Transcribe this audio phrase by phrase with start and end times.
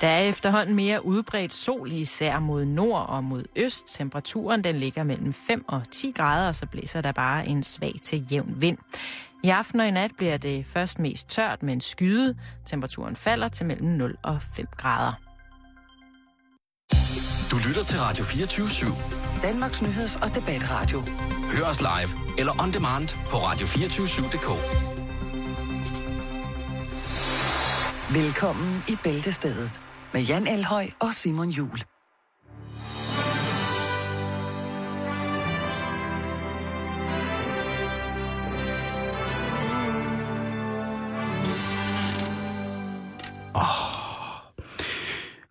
[0.00, 3.84] Der er efterhånden mere udbredt sol, især mod nord og mod øst.
[3.86, 7.92] Temperaturen den ligger mellem 5 og 10 grader, og så blæser der bare en svag
[8.02, 8.78] til jævn vind.
[9.44, 12.36] I aften og i nat bliver det først mest tørt, men skyet.
[12.66, 15.12] Temperaturen falder til mellem 0 og 5 grader.
[17.50, 19.42] Du lytter til Radio 24 /7.
[19.42, 21.02] Danmarks nyheds- og debatradio.
[21.56, 24.48] Hør os live eller on demand på radio247.dk.
[28.14, 29.80] Velkommen i Bæltestedet
[30.14, 31.78] med Jan Elhøj og Simon Jul.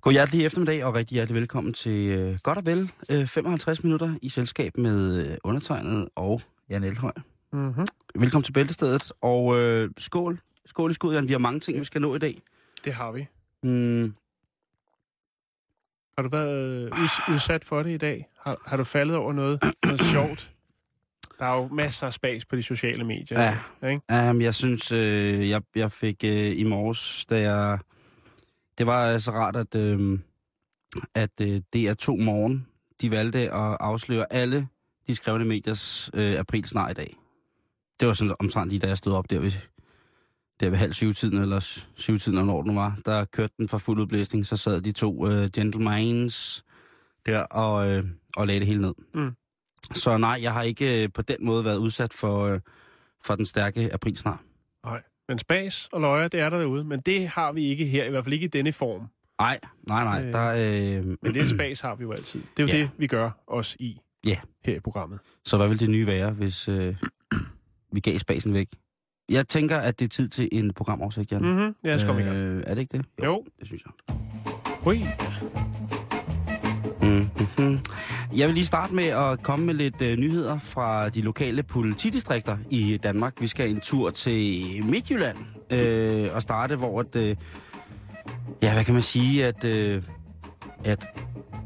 [0.01, 4.15] God hjertelig eftermiddag og rigtig hjertelig velkommen til øh, godt og vel øh, 55 minutter
[4.21, 7.11] i selskab med øh, undertegnet og Jan Elhøj.
[7.53, 7.85] Mm-hmm.
[8.15, 10.39] Velkommen til Bæltestedet, og øh, skål.
[10.65, 11.27] Skål i skud, Jan.
[11.27, 12.41] Vi har mange ting, vi skal nå i dag.
[12.85, 13.27] Det har vi.
[13.63, 14.13] Mm,
[16.20, 18.28] Har du været us- udsat for det i dag?
[18.39, 20.52] Har, har du faldet over noget, noget sjovt?
[21.39, 23.42] Der er jo masser af spas på de sociale medier.
[23.81, 23.89] Ja.
[23.89, 24.30] Ikke?
[24.30, 27.80] um, jeg synes, øh, jeg, jeg fik øh, i morges, da jeg...
[28.78, 30.20] Det var så rart, at, øh,
[31.16, 32.67] at øh, DR2 Morgen,
[33.02, 34.67] de valgte at afsløre alle
[35.08, 37.16] de skrevne mediers øh, april snart i dag.
[38.00, 39.52] Det var sådan omtrent lige, da jeg stod op der ved,
[40.59, 41.59] der ved halv syv-tiden, eller
[41.95, 42.97] syv-tiden, eller når den var.
[43.05, 46.63] Der kørte den for fuld udblæsning, så sad de to øh, gentlemans
[47.25, 48.03] der og, øh,
[48.35, 48.93] og lagde det hele ned.
[49.13, 49.31] Mm.
[49.95, 52.59] Så nej, jeg har ikke øh, på den måde været udsat for, øh,
[53.23, 54.39] for den stærke april snart.
[54.85, 55.01] Nej.
[55.29, 56.83] Men spas og løjer, det er der derude.
[56.88, 59.01] Men det har vi ikke her, i hvert fald ikke i denne form.
[59.39, 60.25] Nej, nej, nej.
[60.27, 62.41] Øh, Der, øh, Men det spas har vi jo altid.
[62.57, 62.75] Det er jo Ja.
[62.77, 62.81] ja.
[62.81, 64.38] det, vi gør os i Ja.
[64.66, 65.19] her i programmet.
[65.45, 66.95] Så hvad vil det nye være, hvis øh,
[67.94, 68.67] vi gav spasen væk?
[69.30, 71.41] Jeg tænker, at det er tid til en programoversigt, Jan.
[71.41, 71.75] Mm-hmm.
[71.83, 72.38] Lad os komme i gang.
[72.38, 73.05] Øh, er det ikke det?
[73.23, 73.44] Jo.
[73.59, 74.16] Det synes jeg.
[74.85, 75.05] Ui.
[77.02, 77.80] Mm-hmm.
[78.35, 82.57] Jeg vil lige starte med at komme med lidt øh, nyheder fra de lokale politidistrikter
[82.69, 83.34] i Danmark.
[83.41, 85.38] Vi skal en tur til Midtjylland
[85.69, 87.35] øh, og starte, hvor at, øh,
[88.63, 90.03] ja, hvad kan man sige, at, øh,
[90.84, 91.06] at,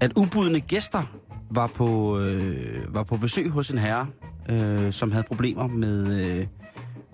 [0.01, 1.03] at ubudne gæster
[1.51, 4.07] var på, øh, var på besøg hos en herre,
[4.49, 6.47] øh, som havde problemer med, øh,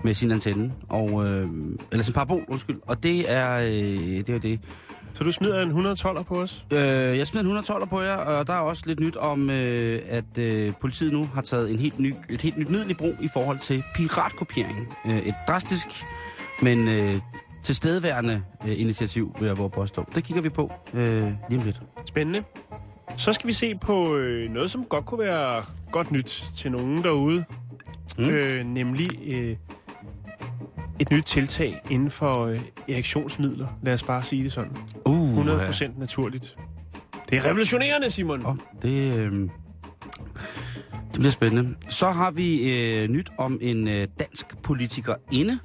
[0.03, 1.47] med sin antenne, og, øh,
[1.91, 2.79] eller sin parabol, undskyld.
[2.85, 4.59] Og det er, øh, det er det.
[5.13, 6.65] Så du smider en 112'er på os?
[6.71, 6.79] Øh,
[7.17, 10.37] jeg smider en 112 på jer, og der er også lidt nyt om, øh, at
[10.37, 13.27] øh, politiet nu har taget en helt ny, et helt nyt middel i brug i
[13.33, 14.87] forhold til piratkopiering.
[15.05, 15.87] Øh, et drastisk,
[16.61, 17.15] men øh,
[17.63, 20.05] tilstedeværende øh, initiativ, vil jeg våge påstå.
[20.15, 21.81] Det kigger vi på øh, lige om lidt.
[22.05, 22.43] Spændende.
[23.17, 27.03] Så skal vi se på øh, noget, som godt kunne være godt nyt til nogen
[27.03, 27.45] derude.
[28.17, 28.29] Mm.
[28.29, 29.55] Øh, nemlig øh,
[30.99, 33.67] et nyt tiltag inden for øh, erektionsmidler.
[33.83, 34.71] Lad os bare sige det sådan.
[35.05, 36.57] Uh, 100% naturligt.
[37.29, 38.45] Det er revolutionerende, Simon.
[38.45, 39.31] Oh, det, øh,
[40.91, 41.75] det bliver spændende.
[41.89, 45.59] Så har vi øh, nyt om en øh, dansk politiker inde,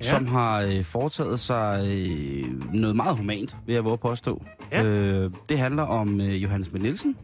[0.00, 0.06] ja.
[0.06, 4.42] Som har øh, foretaget sig øh, noget meget humant, vil jeg våge påstå.
[4.72, 4.84] Ja.
[4.84, 7.16] Øh, det handler om øh, Johannes Schmidt Nielsen,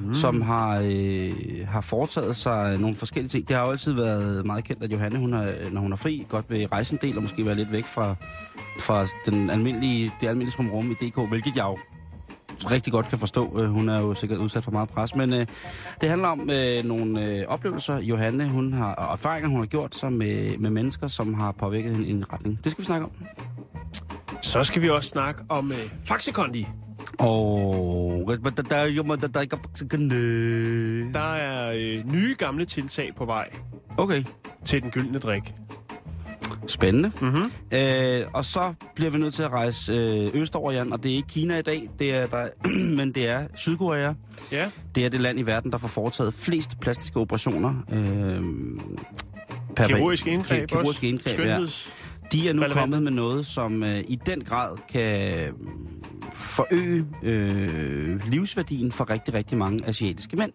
[0.00, 0.14] mm.
[0.14, 1.32] som har, øh,
[1.68, 3.48] har foretaget sig nogle forskellige ting.
[3.48, 6.26] Det har jo altid været meget kendt, at Johanne, hun er, når hun er fri,
[6.28, 8.14] godt vil rejse en del og måske være lidt væk fra,
[8.80, 11.78] fra den almindelige, det almindelige rum i DK, hvilket jeg jo
[12.70, 13.60] rigtig godt kan forstå.
[13.60, 15.46] Øh, Hun er jo sikkert udsat for meget pres, men øh,
[16.00, 19.94] det handler om øh, nogle øh, oplevelser, Johanne hun har, og erfaringer, hun har gjort
[19.94, 22.58] sig med, med mennesker, som har påvirket hende i en retning.
[22.64, 23.12] Det skal vi snakke om.
[24.42, 26.66] Så skal vi også snakke om øh, Faxekondi.
[27.18, 29.40] Og der der er jo der der
[31.12, 33.50] Der er øh, nye gamle tiltag på vej
[33.96, 34.24] Okay,
[34.64, 35.54] til den gyldne drik.
[36.66, 37.12] Spændende.
[37.20, 37.50] Mm-hmm.
[37.72, 41.16] Øh, og så bliver vi nødt til at rejse øh, østover, Jan, og det er
[41.16, 42.48] ikke Kina i dag, det er der,
[42.96, 44.12] men det er Sydkorea.
[44.52, 47.74] Ja, Det er det land i verden, der får foretaget flest plastiske operationer.
[47.92, 48.42] Øh,
[49.76, 51.58] per kirurgiske indgreb Ki- kirurgiske indgreb, ja.
[52.32, 52.74] De er nu relevante.
[52.80, 55.48] kommet med noget, som øh, i den grad kan øh,
[56.32, 60.52] forøge øh, livsværdien for rigtig, rigtig mange asiatiske mænd.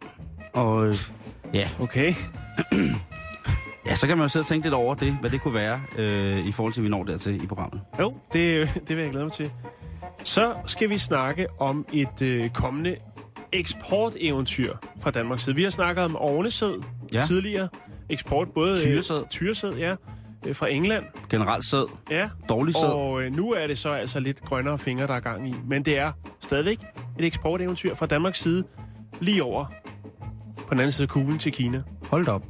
[0.54, 0.96] Og øh,
[1.54, 2.14] ja, Okay.
[3.86, 5.82] ja, så kan man jo sidde og tænke lidt over det, hvad det kunne være,
[5.98, 7.82] øh, i forhold til, at vi når dertil i programmet.
[8.00, 9.52] Jo, det, øh, det vil jeg glæde mig til.
[10.24, 12.96] Så skal vi snakke om et øh, kommende
[13.52, 15.56] eksporteventyr fra Danmarks side.
[15.56, 16.82] Vi har snakket om ovnesæd
[17.14, 17.24] Ja.
[17.28, 17.68] tidligere.
[18.10, 18.72] Eksport både...
[18.72, 19.24] øh, Tyresæd.
[19.30, 19.96] Tyresæd, ja.
[20.48, 21.04] øh, Fra England.
[21.30, 22.30] Generelt sæd, Ja.
[22.50, 22.84] dårlig sæd.
[22.90, 25.54] Og øh, nu er det så altså lidt grønnere fingre, der er gang i.
[25.68, 26.12] Men det er
[26.42, 26.80] stadigvæk
[27.20, 28.64] et eksporteventyr fra Danmarks side
[29.20, 29.66] lige over
[30.58, 31.84] på den anden side af kuglen til Kina.
[32.10, 32.44] Hold op.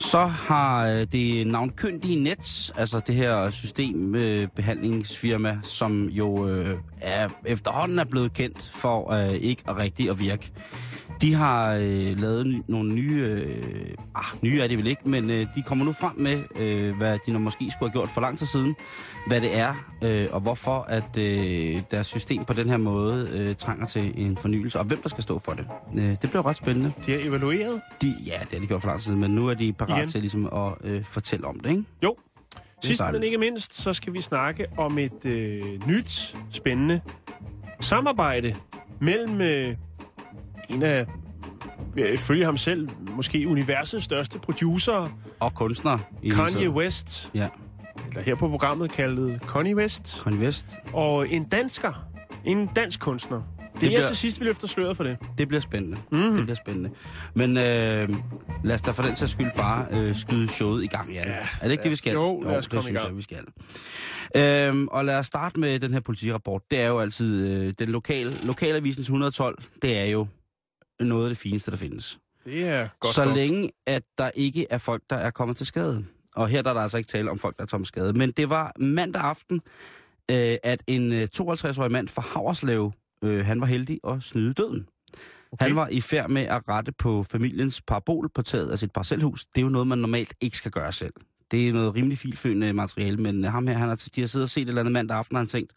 [0.00, 7.28] Så har øh, det navnkyndige Nets, altså det her systembehandlingsfirma, øh, som jo øh, er,
[7.44, 10.52] efterhånden er blevet kendt for øh, ikke at rigtig at virke.
[11.20, 15.46] De har øh, lavet nogle nye, øh, ah, nye er det vel ikke, men øh,
[15.54, 18.46] de kommer nu frem med, øh, hvad de måske skulle have gjort for lang tid
[18.46, 18.76] siden,
[19.26, 23.54] hvad det er, øh, og hvorfor at øh, deres system på den her måde øh,
[23.54, 25.66] trænger til en fornyelse, og hvem der skal stå for det.
[25.96, 26.92] Øh, det bliver ret spændende.
[27.06, 27.80] De har evalueret.
[28.02, 29.98] De, ja, det har de gjort for lang tid siden, men nu er de parat
[29.98, 30.08] Igen.
[30.08, 31.84] til ligesom at øh, fortælle om det, ikke?
[32.02, 32.16] Jo.
[32.82, 37.00] Sidst men ikke mindst, så skal vi snakke om et øh, nyt, spændende
[37.80, 38.54] samarbejde
[39.00, 39.76] mellem øh,
[40.70, 41.06] en af,
[42.18, 45.98] følge ham selv, måske universets største producer, Og kunstner.
[46.22, 46.68] i det Kanye taget.
[46.68, 47.48] West, Ja,
[48.08, 50.66] eller her på programmet kaldet Connie West, Kanye West.
[50.92, 52.06] og en dansker,
[52.44, 53.42] en dansk kunstner.
[53.74, 55.16] Det, det bliver- er til sidst, vi løfter sløret for det.
[55.38, 55.96] Det bliver spændende.
[56.12, 56.20] Mhm.
[56.22, 56.34] Mm.
[56.34, 56.90] Det bliver spændende.
[57.34, 58.08] Men øh,
[58.64, 61.26] lad os da for den sags skyld bare øh, skyde showet i gang, Jan.
[61.26, 62.12] Ja, er det ikke det, vi skal?
[62.12, 63.08] Jo, lad os det komme i synes gang.
[63.08, 64.68] jeg, vi skal.
[64.68, 66.62] Øhm, og lad os starte med den her politirapport.
[66.70, 69.62] Det er jo altid øh, den lokale, lokalavisens 112.
[69.82, 70.26] Det er jo
[71.06, 72.18] noget af det fineste, der findes.
[72.44, 73.36] Det er godt så stof.
[73.36, 76.04] længe, at der ikke er folk, der er kommet til skade.
[76.34, 78.12] Og her der er der altså ikke tale om folk, der er kommet til skade.
[78.12, 79.60] Men det var mandag aften,
[80.30, 82.92] øh, at en øh, 52-årig mand fra Haverslev,
[83.24, 84.88] øh, han var heldig at snyde døden.
[85.52, 85.66] Okay.
[85.66, 89.46] Han var i færd med at rette på familiens parabol på taget af sit parcelhus.
[89.46, 91.14] Det er jo noget, man normalt ikke skal gøre selv.
[91.50, 94.50] Det er noget rimelig filfølgende materiale, men ham her, han har, de har siddet og
[94.50, 95.72] set et eller andet mandag aften, og han tænkt,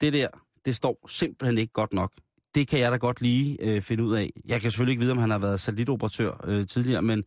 [0.00, 0.28] det der,
[0.64, 2.12] det står simpelthen ikke godt nok.
[2.56, 4.30] Det kan jeg da godt lige øh, finde ud af.
[4.46, 7.24] Jeg kan selvfølgelig ikke vide, om han har været satellitoperatør øh, tidligere, men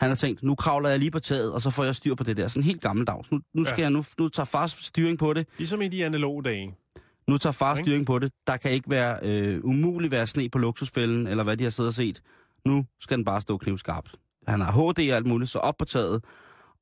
[0.00, 2.24] han har tænkt, nu kravler jeg lige på taget, og så får jeg styr på
[2.24, 2.48] det der.
[2.48, 3.30] Sådan helt gammeldags.
[3.32, 3.82] Nu, nu skal Ja.
[3.82, 5.46] jeg, nu, nu tager far styring på det.
[5.58, 6.74] Ligesom i de analoge dage.
[7.28, 7.84] Nu tager far Ikke?
[7.86, 8.32] styring på det.
[8.46, 11.88] Der kan ikke være øh, umuligt være sne på luksusfælden, eller hvad de har siddet
[11.88, 12.22] og set.
[12.66, 14.14] Nu skal den bare stå knivskarpt.
[14.48, 16.24] Han har HD og alt muligt, så op på taget.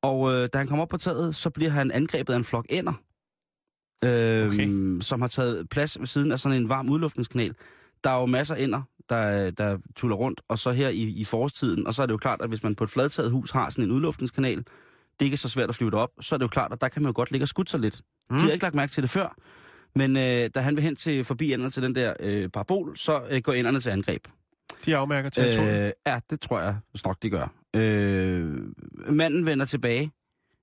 [0.01, 2.65] Og øh, da han kommer op på taget, så bliver han angrebet af en flok
[2.69, 2.93] ænder,
[4.03, 4.99] øh, Okay.
[5.01, 7.53] som har taget plads ved siden af sådan en varm udluftningskanal.
[8.03, 11.23] Der er jo masser af ænder, der, der tuller rundt, og så her i, i
[11.23, 13.69] forårstiden, og så er det jo klart, at hvis man på et fladtaget hus har
[13.69, 14.65] sådan en udluftningskanal, det
[15.19, 16.87] er ikke så svært at flyve det op, så er det jo klart, at der
[16.87, 18.01] kan man jo godt ligge og skutte sig lidt.
[18.29, 18.37] Mm.
[18.37, 19.35] De har ikke lagt mærke til det før,
[19.95, 23.21] men øh, da han vil hen til forbi ender til den der øh, parabol, så
[23.29, 24.27] øh, går enderne til angreb.
[24.85, 25.85] De afmærker territoriet.
[25.85, 27.53] Øh, ja, det tror jeg nok, de gør.
[27.75, 28.55] Øh,
[29.09, 30.11] manden vender tilbage.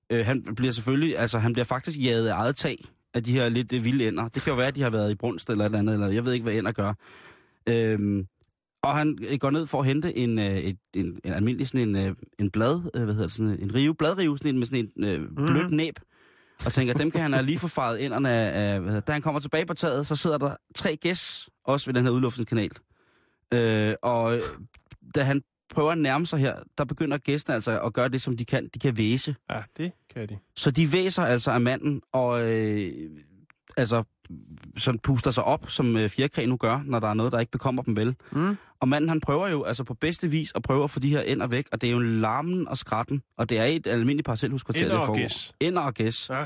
[0.09, 2.77] Øh, han bliver selvfølgelig, altså han bliver faktisk jaget af eget tag
[3.15, 4.27] af de her lidt øh, vilde ender.
[4.27, 6.25] Det kan jo være, at de har været i brunst eller et andet, eller jeg
[6.25, 6.93] ved ikke, hvad ender gør.
[7.69, 8.25] Øh,
[8.83, 11.95] og han øh, går ned for at hente en, øh, et, en, en almindelig sådan
[11.95, 15.03] en, en blad, hvad hedder det, sådan en rive, bladrive, sådan en med sådan en
[15.03, 15.75] øh, blødt Mhm.
[15.75, 15.99] næb.
[16.65, 19.01] Og tænker, dem kan han have lige få faret inderne af, hvad hedder.
[19.05, 22.11] Da han kommer tilbage på taget, så sidder der tre gæs, også ved den her
[22.11, 22.71] udluftningskanal.
[23.53, 24.39] Øh, og
[25.15, 25.41] da han
[25.73, 28.69] prøver at nærme sig her, der begynder gæstene altså at gøre det, som de kan.
[28.73, 29.35] De kan væse.
[29.49, 30.37] Ja, det kan de.
[30.55, 32.91] Så de væser altså af manden, og øh,
[33.77, 34.03] altså
[34.77, 37.51] sådan puster sig op, som øh, fjerkræ nu gør, når der er noget, der ikke
[37.51, 38.15] bekommer dem vel.
[38.31, 38.57] Mm.
[38.79, 41.21] Og manden han prøver jo altså på bedste vis at prøve at få de her
[41.21, 44.87] ender væk, og det er jo larmen og skratten, og det er et almindeligt parcelhuskvarter,
[44.87, 45.29] det foregår.
[45.59, 46.29] Ender og gæs.
[46.29, 46.45] Ja.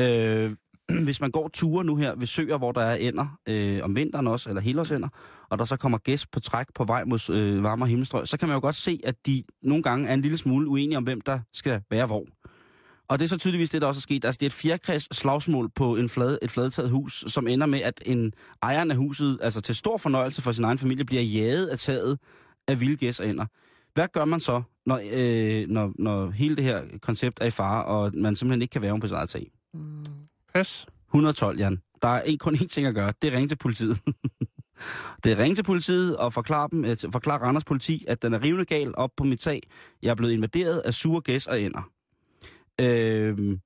[0.00, 0.56] Øh,
[1.04, 4.26] hvis man går ture nu her ved søer, hvor der er ender, øh, om vinteren
[4.26, 5.08] også, eller helårsender,
[5.50, 8.48] og der så kommer gæs på træk på vej mod øh, varmere himmelstrøg, så kan
[8.48, 11.20] man jo godt se, at de nogle gange er en lille smule uenige om, hvem
[11.20, 12.26] der skal være hvor.
[13.08, 14.24] Og det er så tydeligvis det, der også er sket.
[14.24, 17.80] Altså, det er et fjerkræs slagsmål på en flad, et fladtaget hus, som ender med,
[17.80, 21.66] at en ejeren af huset, altså til stor fornøjelse for sin egen familie, bliver jaget
[21.66, 22.18] af taget
[22.68, 23.46] af vilde gæs og ender.
[23.94, 27.84] Hvad gør man så, når, øh, når, når hele det her koncept er i fare,
[27.84, 29.50] og man simpelthen ikke kan være på sit eget tag?
[29.74, 30.02] Mm.
[30.54, 30.86] Pas.
[31.08, 31.82] 112, Jan.
[32.02, 33.12] Der er ikke kun én ting at gøre.
[33.22, 33.98] Det er ringe til politiet.
[35.24, 38.42] det er ringe til politiet og forklare, dem, øh, forklare Randers politi, at den er
[38.42, 39.62] rivende gal op på mit tag.
[40.02, 41.90] Jeg er blevet invaderet af sure gæs og ender.
[42.80, 43.60] Øhm,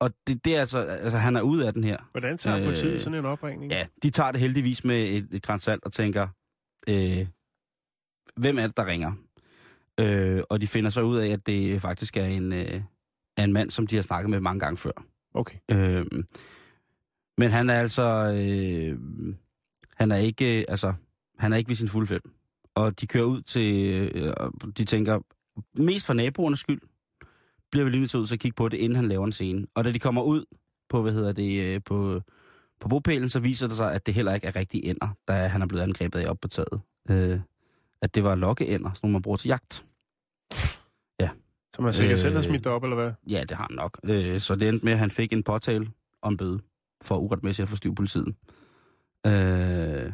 [0.00, 1.96] og det, det er altså, altså, han er ude af den her.
[2.10, 3.72] Hvordan tager Øh, politiet sådan en opringning?
[3.72, 6.28] Ja, de tager det heldigvis med et, et græns salt og tænker,
[6.88, 7.26] øh,
[8.36, 9.12] hvem er det, der ringer?
[10.00, 12.82] Øh, og de finder så ud af, at det faktisk er en, øh,
[13.36, 14.92] er en mand, som de har snakket med mange gange før.
[15.34, 15.58] Okay.
[15.70, 16.06] Øh,
[17.38, 18.02] men han er altså...
[18.36, 18.98] Øh,
[19.96, 20.58] han er ikke...
[20.58, 20.94] Øh, altså,
[21.38, 22.20] han er ikke ved sin fulde fem.
[22.74, 24.00] Og de kører ud til...
[24.14, 24.34] Øh,
[24.78, 25.20] de tænker,
[25.74, 26.80] mest for naboernes skyld,
[27.70, 29.66] bliver vi lige nødt til ud at kigge på det, inden han laver en scene.
[29.74, 30.44] Og da de kommer ud
[30.88, 32.20] på, hvad hedder det, øh, på,
[32.80, 35.62] på bopælen, så viser det sig, at det heller ikke er rigtige ender, da han
[35.62, 36.80] er blevet angrebet af op på taget.
[37.10, 37.40] Øh,
[38.02, 39.84] at det var lokkeender, som man bruger til jagt.
[41.80, 43.12] Som man sikkert Øh, selv har smidt det op, eller hvad?
[43.28, 44.00] Ja, det har han nok.
[44.04, 45.90] Øh, så det endte med, at han fik en påtale
[46.22, 46.60] om bøde
[47.02, 48.34] for uretmæssigt at forstyrre politiet.
[49.26, 50.12] Øh,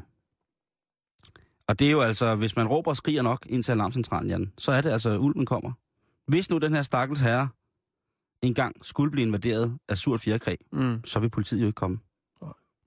[1.68, 4.52] Og det er jo altså, hvis man råber og skriger nok ind til alarmcentralen, Jan,
[4.58, 5.72] så er det altså, ulven kommer.
[6.26, 7.48] Hvis nu den her stakkels herre
[8.42, 11.04] engang skulle blive invaderet af surt fjerkræ, Mm.
[11.04, 11.98] så vil politiet jo ikke komme.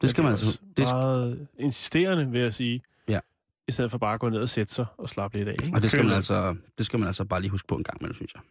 [0.01, 0.59] Det skal man er altså...
[0.77, 2.81] Det, meget insisterende, vil jeg sige.
[3.07, 3.19] Ja.
[3.67, 5.51] I stedet for bare at gå ned og sætte sig og slappe lidt af.
[5.53, 5.75] Ikke?
[5.75, 8.01] og det skal, man altså, det skal man altså bare lige huske på en gang
[8.01, 8.41] imellem, synes jeg.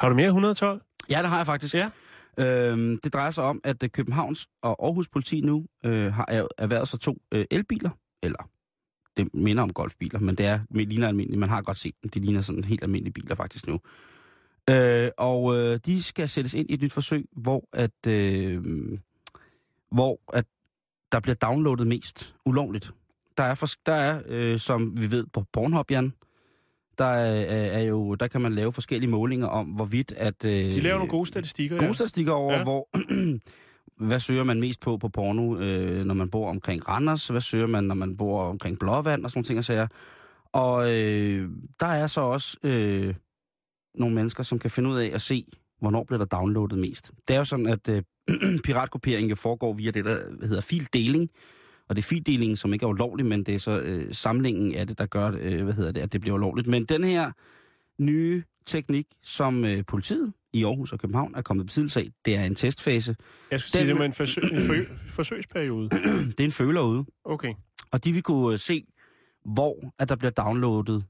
[0.00, 0.82] Har du mere 112?
[1.10, 1.74] Ja, det har jeg faktisk.
[1.74, 1.90] Ja.
[2.38, 6.46] Øhm, det drejer sig om, at øh, Københavns og Aarhus politi nu øh, har er-
[6.58, 7.90] erhvervet sig to øh, elbiler.
[8.22, 8.48] Eller,
[9.16, 11.40] det minder om golfbiler, men det er det ligner almindelige.
[11.40, 12.10] Man har godt set dem.
[12.10, 13.80] De ligner sådan helt almindelige biler faktisk nu.
[14.70, 18.62] Øh, og øh, de skal sættes ind i et nyt forsøg, hvor at, øh,
[19.92, 20.44] hvor at
[21.12, 22.92] der bliver downloadet mest ulovligt.
[23.36, 26.12] Der er, for, der er øh, som vi ved på Pornhub, Jan,
[27.00, 30.44] der er, er, er jo, der kan man lave forskellige målinger om, hvorvidt at...
[30.44, 31.78] Øh, De laver nogle gode statistikker.
[31.78, 32.58] gode statistikker over, Ja.
[32.58, 32.64] ja.
[32.64, 32.88] hvor...
[34.08, 37.28] hvad søger man mest på på porno, øh, når man bor omkring Randers?
[37.28, 39.86] Hvad søger man, når man bor omkring Blåvand og sådan nogle ting og sager?
[40.52, 41.48] Og øh,
[41.80, 43.14] der er så også øh,
[43.94, 45.44] nogle mennesker, som kan finde ud af at se,
[45.80, 47.10] hvornår bliver der downloadet mest.
[47.28, 48.02] Det er jo sådan, at øh,
[48.64, 51.30] piratkopiering foregår via det, der hedder fildeling.
[51.90, 54.86] Og det er fildelingen, som ikke er ulovlig, men det er så øh, samlingen af
[54.86, 56.68] det, der gør, øh, hvad hedder det, at det bliver ulovligt.
[56.68, 57.30] Men den her
[58.02, 62.36] nye teknik, som øh, politiet i Aarhus og København er kommet i besiddelse af, det
[62.36, 63.16] er en testfase.
[63.50, 65.88] Jeg skulle sige, Den- det med en, forsøg, en forsøg, forsøgsperiode.
[66.36, 67.04] Det er en føler ude.
[67.24, 67.54] Okay.
[67.90, 68.84] Og de vil kunne øh, se,
[69.44, 71.04] hvor at der bliver downloadet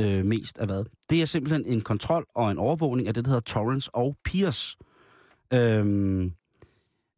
[0.00, 0.84] øh, mest af hvad.
[1.10, 4.76] Det er simpelthen en kontrol og en overvågning af det, der hedder torrents og peers.
[5.54, 6.32] Øhm,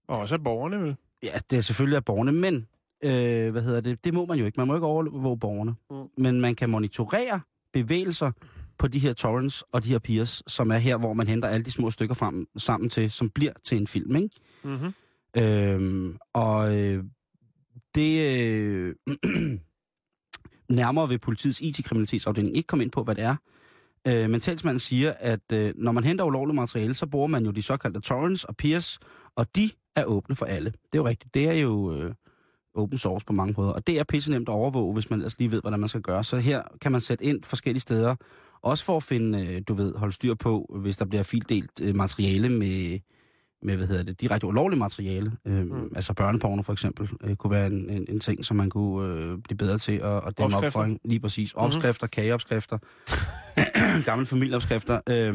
[0.09, 0.97] Og også af borgerne, vel?
[1.23, 2.67] ja, det er selvfølgelig af borgerne, men
[3.03, 4.05] øh, hvad hedder det?
[4.05, 4.61] Det må man jo ikke.
[4.61, 5.75] Man må ikke overvåge borgerne.
[5.91, 6.23] Mm.
[6.23, 7.41] Men man kan monitorere
[7.73, 8.33] bevægelser
[8.79, 11.65] på de her torrents og de her peers, som er her, hvor man henter alle
[11.65, 14.29] de små stykker frem, sammen til, som bliver til en film, ikke?
[14.65, 14.93] Mm-hmm.
[15.37, 17.05] Øhm, og øh,
[17.95, 18.95] det øh,
[20.69, 23.37] nærmere vil politiets IT-kriminalitetsafdeling ikke komme ind på, hvad det er.
[24.07, 27.51] Øh, men talsmanden siger, at øh, når man henter ulovligt materiale, så bruger man jo
[27.51, 28.99] de såkaldte torrents og peers,
[29.37, 30.71] og de er åbne for alle.
[30.71, 31.35] Det er jo rigtigt.
[31.35, 32.15] Det er jo øh,
[32.75, 35.39] open source på mange måder, og det er pisse nemt at overvåge, hvis man ellers
[35.39, 36.25] lige ved, hvordan man skal gøre.
[36.25, 38.17] Så her kan man sætte ind forskellige steder,
[38.63, 41.97] også for at finde, øh, du ved, holde styr på, hvis der bliver fildelt øh,
[41.97, 42.99] materiale med,
[43.63, 45.33] med, hvad hedder det, direkte ulovligt materiale.
[45.47, 45.93] Øh, mm.
[45.97, 49.39] Altså børneporno for eksempel, øh, kunne være en, en, en ting, som man kunne øh,
[49.39, 50.97] blive bedre til at, at dæmme op for.
[51.05, 51.53] Lige præcis.
[51.53, 52.23] Opskrifter, mm-hmm.
[52.23, 52.79] kageopskrifter,
[54.11, 55.01] gamle familieopskrifter.
[55.09, 55.35] Øh,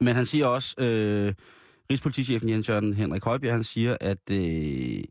[0.00, 1.34] men han siger også, øh,
[1.90, 5.04] Rigspolitichefen Jens Jørgen Henrik Højbjerg, han siger, at øh,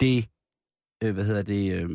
[0.00, 0.28] det,
[1.02, 1.88] øh, hvad hedder det, øh,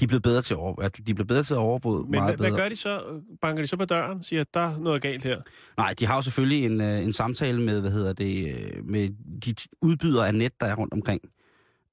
[0.00, 2.24] de er blevet bedre til at, de er blevet bedre til at overvåge Men meget
[2.24, 2.62] hvad, hvad bedre.
[2.62, 3.20] gør de så?
[3.40, 4.22] Banker de så på døren?
[4.22, 5.40] Siger, at der er noget galt her?
[5.76, 9.08] Nej, de har jo selvfølgelig en, øh, en samtale med, hvad hedder det, øh, med
[9.40, 11.20] de udbydere af net, der er rundt omkring.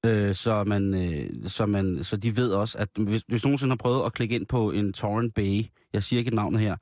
[0.06, 3.76] Øh, så, man, øh, så, man, så de ved også, at hvis, hvis nogensinde har
[3.76, 5.62] prøvet at klikke ind på en torrent bay,
[5.92, 6.76] jeg siger ikke navnet her,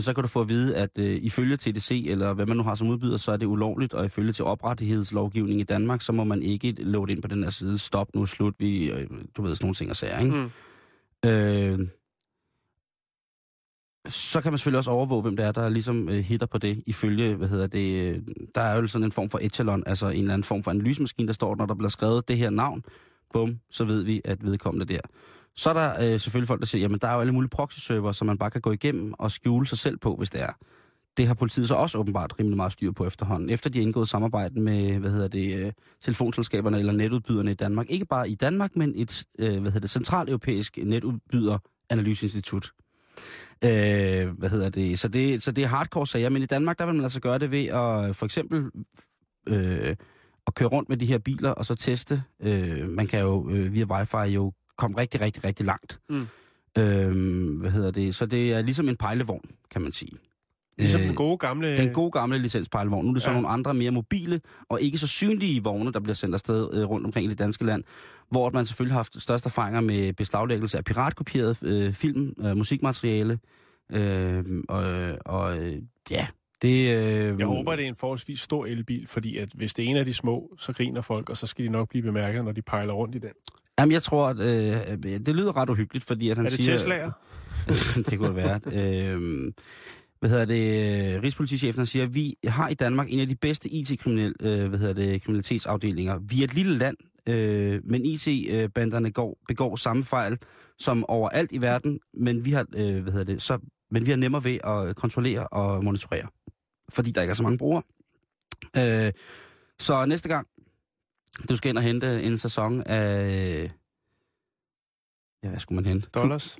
[0.00, 2.62] men så kan du få at vide, at øh, ifølge TDC, eller hvad man nu
[2.62, 6.24] har som udbyder, så er det ulovligt, og ifølge til oprettighedslovgivning i Danmark, så må
[6.24, 7.78] man ikke loade ind på den her side.
[7.78, 10.36] Stop nu, slut, vi, øh, du ved, sådan nogle ting og sager, ikke?
[10.36, 10.50] Mm.
[11.30, 11.88] Øh,
[14.08, 16.82] så kan man selvfølgelig også overvåge, hvem det er, der ligesom øh, hitter på det,
[16.86, 18.22] ifølge, hvad hedder det, øh,
[18.54, 21.26] der er jo sådan en form for echelon, altså en eller anden form for analysemaskine,
[21.26, 22.82] der står, når der bliver skrevet det her navn,
[23.32, 25.00] bum, så ved vi, at vedkommende der.
[25.60, 28.12] Så er der øh, selvfølgelig folk, der siger, jamen der er jo alle mulige proxy-server,
[28.12, 30.52] som man bare kan gå igennem og skjule sig selv på, hvis det er.
[31.16, 34.08] Det har politiet så også åbenbart rimelig meget styr på efterhånden, efter de har indgået
[34.08, 37.86] samarbejde med, hvad hedder det, øh, telefonselskaberne eller netudbyderne i Danmark.
[37.88, 41.58] Ikke bare i Danmark, men et, øh, hvad hedder det, centraleuropæisk netudbyder
[41.90, 42.70] analyseinstitut.
[43.64, 44.98] Øh, hvad hedder det?
[44.98, 45.42] Så, det?
[45.42, 47.64] så det er hardcore sager, men i Danmark, der vil man altså gøre det ved
[47.64, 48.70] at øh, for eksempel
[49.48, 49.96] øh,
[50.46, 52.22] at køre rundt med de her biler og så teste.
[52.42, 56.00] Øh, man kan jo øh, via wifi jo komme rigtig, rigtig, rigtig langt.
[56.08, 56.26] Mm.
[56.78, 58.14] Øh, hvad hedder det?
[58.14, 60.12] Så det er ligesom en pejlevogn, kan man sige.
[60.78, 61.76] Ligesom Øh, den gode gamle...
[61.78, 63.04] den gode gamle licenspejlevogn.
[63.04, 63.34] Nu er det så Ja.
[63.34, 67.06] nogle andre mere mobile og ikke så synlige vogne, der bliver sendt afsted øh, rundt
[67.06, 67.84] omkring i det danske land,
[68.30, 73.38] hvor man selvfølgelig har haft største erfaringer med beslaglæggelse af piratkopieret øh, film, øh, musikmateriale,
[73.92, 74.84] øh, og,
[75.26, 75.76] og øh,
[76.10, 76.26] ja,
[76.62, 76.96] det...
[76.96, 79.96] Øh, Jeg håber, det er en forholdsvis stor elbil, fordi at hvis det er en
[79.96, 82.62] af de små, så griner folk, og så skal de nok blive bemærket, når de
[82.62, 83.30] pejler rundt i den.
[83.80, 86.78] Jamen, jeg tror, at øh, det lyder ret uhyggeligt, fordi at han er det siger...
[86.78, 87.10] Tesla'er?
[88.10, 88.60] det kunne det være.
[88.66, 89.52] øh,
[90.20, 91.22] hvad hedder det?
[91.22, 94.94] Rigspolitichefen siger, at vi har i Danmark en af de bedste IT-kriminal, øh, hvad hedder
[94.94, 96.18] det, kriminalitetsafdelinger.
[96.28, 96.96] Vi er et lille land,
[97.26, 100.38] øh, men IT-banderne går, begår samme fejl
[100.78, 103.58] som overalt i verden, men vi har, øh, hvad hedder det, så,
[103.90, 106.26] men vi har nemmere ved at kontrollere og monitorere,
[106.90, 107.82] fordi der ikke er så mange brugere.
[108.76, 109.12] Øh,
[109.78, 110.46] så næste gang,
[111.48, 113.70] du skal ind og hente en sæson af...
[115.42, 116.08] Ja, hvad skulle man hente?
[116.14, 116.58] Dollars.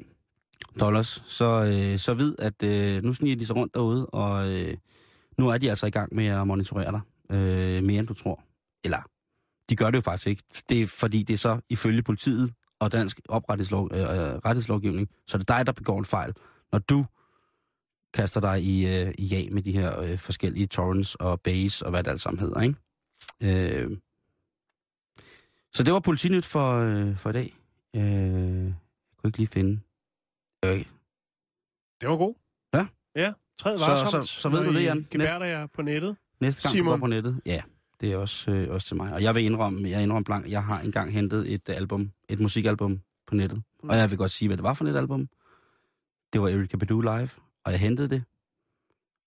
[0.81, 1.23] Dollars.
[1.27, 4.77] Så, øh, så vid, at øh, nu sniger de sig rundt derude, og øh,
[5.39, 7.01] nu er de altså i gang med at monitorere dig.
[7.37, 8.43] Øh, mere end du tror.
[8.85, 9.03] Eller,
[9.71, 10.43] de gør det jo faktisk ikke.
[10.69, 15.39] Det er fordi, det er så ifølge politiet og dansk oprettelseslov, øh, øh, rettighedslovgivning, så
[15.39, 16.33] det er dig, der begår en fejl.
[16.73, 17.07] Når du
[18.15, 21.91] kaster dig i, øh, i ja med de her øh, forskellige torrents og base og
[21.91, 23.85] hvad det alt sammen hedder, ikke?
[23.85, 23.99] Øh,
[25.73, 27.57] så det var politinyt for, øh, for i dag.
[27.97, 28.75] Øh, jeg
[29.17, 29.81] kunne ikke lige finde...
[30.65, 30.85] Øh,
[32.01, 32.35] Det var god.
[32.75, 32.87] Ja.
[33.17, 34.27] Ja, træd Så- varsomt.
[34.29, 35.07] så- så ved når du det, Jan.
[35.11, 36.17] Gebærder jer på nettet.
[36.41, 36.91] næste gang du Simon.
[36.93, 37.63] går på nettet, ja,
[38.01, 39.13] det er også, øh, også til mig.
[39.13, 42.41] Og jeg vil indrømme, jeg indrømme blank, jeg har engang hentet et øh, album, et
[42.41, 43.63] musikalbum på nettet.
[43.83, 45.29] Og jeg vil godt sige, hvad det var for et album.
[46.33, 47.29] Det var Erika Badu Live,
[47.65, 48.25] og jeg hentede det.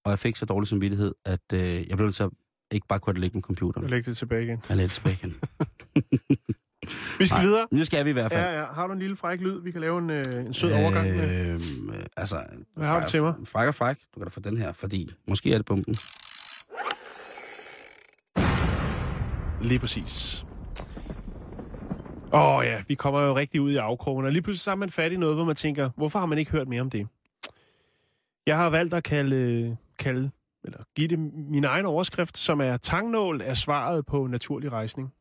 [0.06, 2.30] Og jeg fik så dårlig samvittighed, at øh, jeg blev nødt til at
[2.74, 3.84] ikke bare kunne ligge med computeren.
[3.84, 4.62] Og læg det tilbage igen.
[4.70, 5.36] Jeg lagde det tilbage igen.
[7.20, 7.68] Vi skal Nej, videre.
[7.72, 8.44] Nu skal vi i hvert fald.
[8.44, 8.66] Ja, ja.
[8.66, 11.54] Har du en lille fræk lyd, vi kan lave en, øh, en sød overgang med?
[11.54, 11.62] Øh,
[12.18, 12.44] altså,
[12.76, 13.34] Hvad har du til mig?
[13.46, 13.98] Fræk og fræk.
[14.16, 15.96] Du kan da få den her, fordi måske er det bomben.
[19.62, 20.46] Lige præcis.
[22.34, 24.76] Åh oh, ja, vi kommer jo rigtig ud i afkrogen, og lige pludselig så har
[24.76, 27.08] man fat i noget, hvor man tænker, hvorfor har man ikke hørt mere om det?
[28.48, 30.32] Jeg har valgt at kalde, kalde
[30.64, 35.14] eller give det min egen overskrift, som er tangnål er svaret på naturlig rejsning.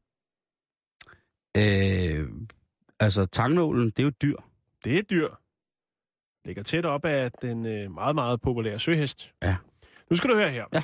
[1.57, 2.29] Øh,
[3.01, 4.37] altså, tangnålen, det er jo et dyr.
[4.85, 5.29] Det er et dyr.
[6.45, 9.35] Ligger tæt op af den øh, meget, meget populære søhest.
[9.43, 9.57] Ja.
[10.11, 10.67] Nu skal du høre her.
[10.73, 10.83] Ja.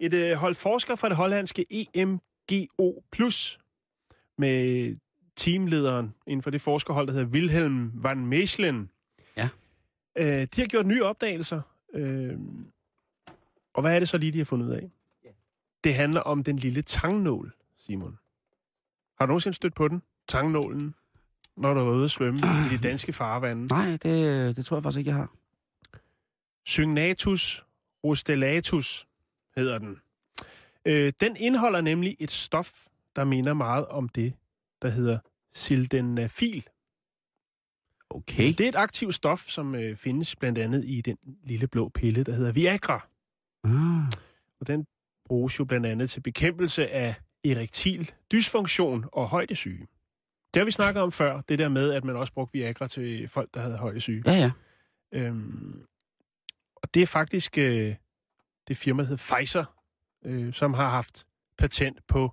[0.00, 3.58] Et øh, hold forskere fra det hollandske EMGO Plus
[4.38, 4.96] med
[5.36, 8.90] teamlederen inden for det forskerhold, der hedder Wilhelm van Meeslen.
[9.36, 9.48] Ja.
[10.18, 11.60] Øh, de har gjort nye opdagelser.
[11.94, 12.38] Øh,
[13.76, 14.90] og hvad er det så lige, de har fundet ud af?
[15.84, 18.18] Det handler om den lille tangnål, Simon.
[19.18, 20.02] Har du nogensinde stødt på den?
[20.28, 20.94] Tangnålen?
[21.56, 23.66] Når du er ude at svømme i de danske farvande.
[23.66, 25.32] Nej, det, det tror jeg faktisk ikke, jeg har.
[26.64, 27.66] Synnatus
[28.04, 29.06] rostellatus
[29.56, 30.00] hedder den.
[30.84, 34.34] Øh, den indeholder nemlig et stof, der minder meget om det,
[34.82, 35.18] der hedder
[35.52, 36.66] sildenafil.
[38.10, 38.48] Okay.
[38.48, 42.24] Det er et aktivt stof, som øh, findes blandt andet i den lille blå pille,
[42.24, 43.08] der hedder Viagra.
[43.66, 44.12] Ah,
[44.60, 44.86] Og den
[45.26, 49.86] bruges jo blandt andet til bekæmpelse af erektil dysfunktion og højdesyge.
[50.54, 53.28] Det har vi snakket om før, det der med, at man også brugte Viagra til
[53.28, 54.22] folk, der havde højdesyge.
[54.26, 54.50] ja, ja.
[55.14, 55.82] Øhm,
[56.76, 57.94] og det er faktisk øh,
[58.68, 59.64] det firma, der hedder Pfizer,
[60.24, 61.26] øh, som har haft
[61.58, 62.32] patent på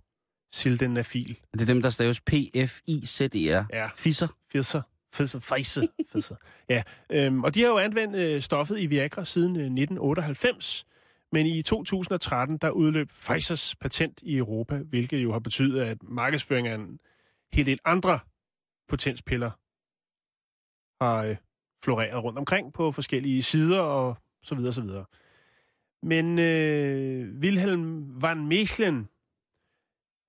[0.54, 1.40] sildenafil.
[1.54, 3.66] Det er dem, der staves P-F-I-Z-E-R.
[3.74, 4.28] Ja, Fisser.
[4.50, 4.82] Pfizer.
[5.14, 5.40] Pfizer.
[5.40, 5.88] Pfizer.
[6.12, 6.36] Pfizer.
[6.70, 10.86] Ja, øhm, og de har jo anvendt øh, stoffet i Viagra siden øh, 1998,
[11.34, 16.68] men i 2013, der udløb Pfizers patent i Europa, hvilket jo har betydet, at markedsføring
[16.68, 17.00] af en
[17.54, 18.20] helt del andre
[18.88, 19.52] potenspiller
[21.04, 21.36] har øh,
[21.84, 25.06] floreret rundt omkring på forskellige sider og så videre, så videre.
[26.04, 29.10] Men øh, Wilhelm van Meslen,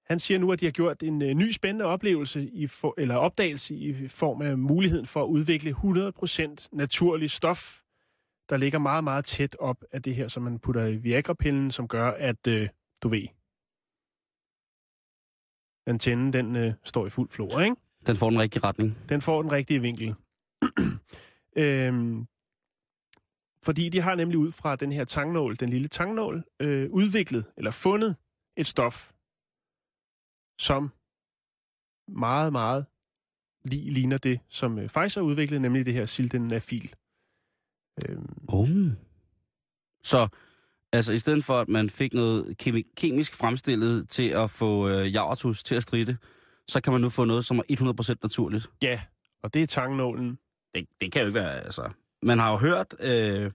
[0.06, 3.16] han siger nu, at de har gjort en øh, ny spændende oplevelse i for, eller
[3.16, 7.83] opdagelse i form af muligheden for at udvikle 100% naturlig stof,
[8.50, 11.88] der ligger meget, meget tæt op af det her, som man putter i Viagra-pillen, som
[11.88, 12.68] gør, at øh,
[13.02, 13.26] du ved,
[15.86, 17.76] antennen, den øh, står i fuld flor, ikke?
[18.06, 18.96] Den får den rigtige retning.
[19.08, 20.14] Den får den rigtige vinkel.
[21.62, 22.26] øhm,
[23.64, 27.70] fordi de har nemlig ud fra den her tangnål, den lille tangnål, øh, udviklet eller
[27.70, 28.16] fundet
[28.56, 29.12] et stof,
[30.58, 30.92] som
[32.08, 32.86] meget, meget
[33.64, 36.94] lige ligner det, som øh, Pfizer udviklede, nemlig det her sildenafil.
[38.02, 38.68] Øhm, Oh.
[40.02, 40.28] Så
[40.92, 45.14] altså, i stedet for, at man fik noget kemi- kemisk fremstillet til at få øh,
[45.14, 46.16] javertus til at stride,
[46.68, 47.62] så kan man nu få noget, som er
[48.12, 48.66] 100% naturligt.
[48.82, 49.00] ja,
[49.42, 50.38] og det er tangnålen.
[50.74, 51.90] Det, det kan jo ikke være, altså...
[52.22, 52.94] Man har jo hørt...
[53.00, 53.50] Øh,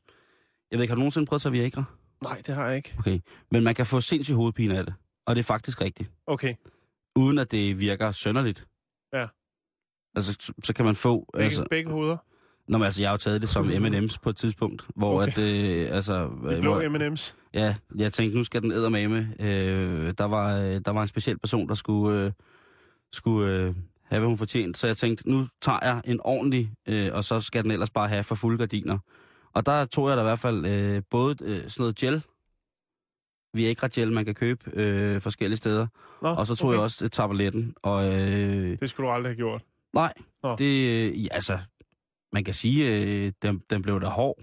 [0.72, 1.84] jeg ved ikke, har du nogensinde prøvet at Viagra?
[2.24, 2.96] Nej, det har jeg ikke.
[3.00, 3.20] Okay.
[3.52, 4.94] Men man kan få sindssyg hovedpine af det.
[5.26, 6.12] Og det er faktisk rigtigt.
[6.28, 6.56] Okay,
[7.16, 8.68] Uden at det virker sønderligt.
[9.14, 9.28] Ja.
[10.16, 11.26] Altså, så, så kan man få...
[11.34, 12.18] begge, altså, begge hoveder.
[12.70, 15.32] Nå, men altså, jeg har jo taget det som M&M's på et tidspunkt, hvor Okay.
[15.32, 16.24] at, øh, altså...
[16.24, 17.34] De blå hvor, M&M's.
[17.54, 19.34] Ja, jeg tænkte, nu skal den eddermame.
[19.40, 22.32] Øh, der, var, øh, der var en speciel person, der skulle, øh,
[23.14, 24.78] skulle øh, have, hvad hun fortjent.
[24.78, 28.08] Så jeg tænkte, nu tager jeg en ordentlig, øh, og så skal den ellers bare
[28.08, 28.98] have for fulde gardiner.
[29.54, 32.24] Og der tog jeg da i hvert fald øh, både øh, sådan noget gel,
[33.54, 35.88] Viagra gel, man kan købe øh, forskellige steder.
[36.22, 36.76] Nå, Og så tog okay.
[36.76, 37.74] jeg også øh, tabletten.
[37.84, 39.62] Og øh, Det skulle du aldrig have gjort.
[39.94, 40.56] nej, Nå.
[40.56, 41.60] det, øh, altså,
[42.34, 42.88] man kan sige,
[43.26, 44.40] øh, den, den blev da hård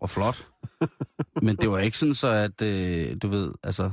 [0.00, 0.48] og flot.
[1.46, 3.90] Men det var ikke sådan så, at, øh, du ved, altså,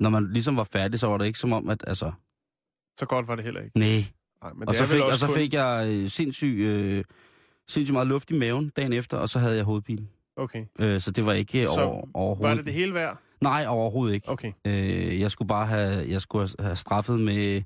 [0.00, 2.12] når man ligesom var færdig, så var det ikke som om, at altså,
[2.98, 3.78] Så godt var det heller ikke.
[3.78, 3.88] nej.
[4.42, 7.04] Nej, men Og så, fik, og så kun- fik jeg øh, sindssygt, øh,
[7.68, 10.08] sindssygt meget luft i maven dagen efter, og så havde jeg hovedpine.
[10.36, 10.66] Okay.
[10.78, 12.50] Øh, så det var ikke Så over, overhovedet.
[12.50, 13.18] Var det det hele værd?
[13.40, 14.28] Nej, overhovedet ikke.
[14.30, 14.52] Okay.
[14.66, 17.62] Øh, jeg skulle bare have, jeg skulle have straffet med,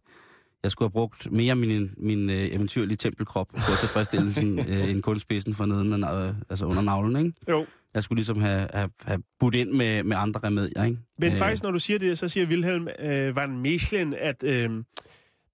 [0.63, 4.91] jeg skulle have brugt mere min, min øh, eventyrlige tempelkrop på at tilfredsstille sådan, øh,
[4.91, 7.39] en kunstspidsen for neden, øh, altså under navlen, ikke?
[7.49, 7.67] Jo.
[7.95, 10.99] Jeg skulle ligesom have, have, have budt ind med, med andre remedier, ikke?
[11.19, 14.71] Men Øh, faktisk, når du siger det, så siger Wilhelm øh, van Meslen, at øh,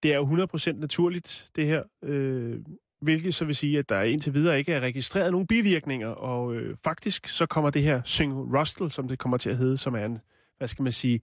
[0.03, 1.83] det er jo 100% naturligt, det her.
[2.05, 2.59] Øh,
[3.01, 6.09] hvilket så vil sige, at der indtil videre ikke er registreret nogen bivirkninger.
[6.09, 9.79] Og øh, faktisk så kommer det her Syng Rustle, som det kommer til at hedde,
[9.79, 10.19] som er en,
[10.59, 11.21] hvad skal man sige,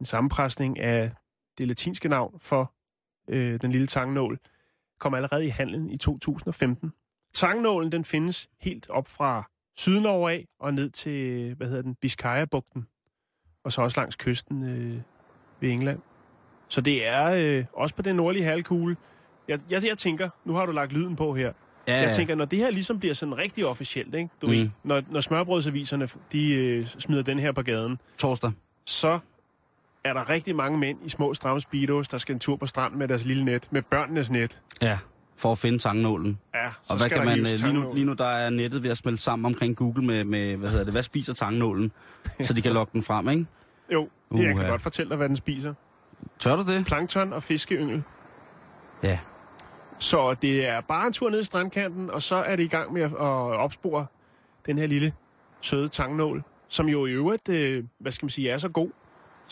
[0.00, 1.12] en sammenpresning af
[1.58, 2.73] det latinske navn for
[3.28, 4.38] øh, den lille tangnål,
[5.00, 6.92] kom allerede i handlen i 2015.
[7.34, 12.86] Tangnålen, den findes helt op fra Sydnorge af og ned til, hvad hedder den, Biscaya-bugten
[13.64, 15.00] og så også langs kysten øh,
[15.60, 16.00] ved England.
[16.68, 18.96] Så det er øh, også på den nordlige halvkugle.
[19.48, 21.52] Jeg, jeg, jeg tænker, nu har du lagt lyden på her.
[21.88, 24.30] Ja, Jeg tænker, når det her ligesom bliver sådan rigtig officielt, ikke?
[24.42, 24.52] Du Mm.
[24.52, 24.70] mm.
[24.84, 28.52] når, når smørbrødsaviserne de, øh, smider den her på gaden, torsdag.
[28.86, 29.18] så
[30.04, 32.98] er der rigtig mange mænd i små stramme speedos, der skal en tur på stranden
[32.98, 34.60] med deres lille net, med børnenes net.
[34.82, 34.98] Ja,
[35.36, 36.38] for at finde tangnålen.
[36.54, 38.82] Ja, så Og hvad skal kan man, øh, lige nu, lige nu der er nettet
[38.82, 41.92] ved at smelte sammen omkring Google med, med hvad hedder det, hvad spiser tangnålen,
[42.42, 43.46] så de kan lokke den frem, ikke?
[43.92, 45.74] Jo, det, jeg kan godt fortælle dig, hvad den spiser.
[46.38, 46.86] Tør du det?
[46.86, 48.02] Plankton og fiskeyngel.
[49.02, 49.18] Ja.
[49.98, 52.92] Så det er bare en tur ned i strandkanten, og så er det i gang
[52.92, 53.16] med at, at
[53.56, 54.06] opspore
[54.66, 55.12] den her lille
[55.60, 58.90] søde tangnål, som jo i øvrigt, øh, hvad skal man sige, er så god,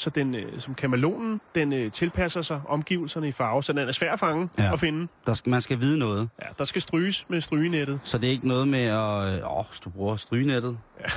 [0.03, 3.93] så den, øh, som kamalonen, den øh, tilpasser sig omgivelserne i farve, så den er
[3.93, 4.73] svær at fange Ja.
[4.73, 5.09] og finde.
[5.27, 6.29] Der skal, man skal vide noget.
[6.43, 8.01] Ja, der skal stryges med strygenettet.
[8.05, 9.35] Så det er ikke noget med at...
[9.43, 10.79] Øh, åh, du bruger strygenettet.
[11.01, 11.09] Ja.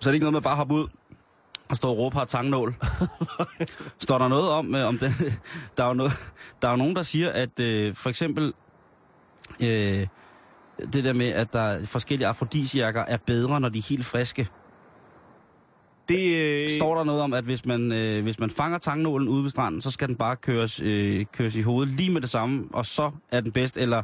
[0.00, 0.86] Så er det ikke noget med bare at hoppe ud
[1.70, 2.74] og stå og råbe har tangnål.
[3.98, 5.12] Står der noget om, øh, om det?
[5.76, 6.12] Der er jo, noget,
[6.62, 8.52] der er jo nogen, der siger, at øh, for eksempel
[9.60, 10.06] øh,
[10.92, 14.48] det der med, at der er forskellige afrodisiakker er bedre, når de er helt friske.
[16.08, 19.42] Det, øh, Står der noget om, at hvis man, øh, hvis man fanger tangnålen ude
[19.42, 22.64] ved stranden, så skal den bare køres, øh, køres i hovedet lige med det samme,
[22.72, 24.02] og så er den bedst, eller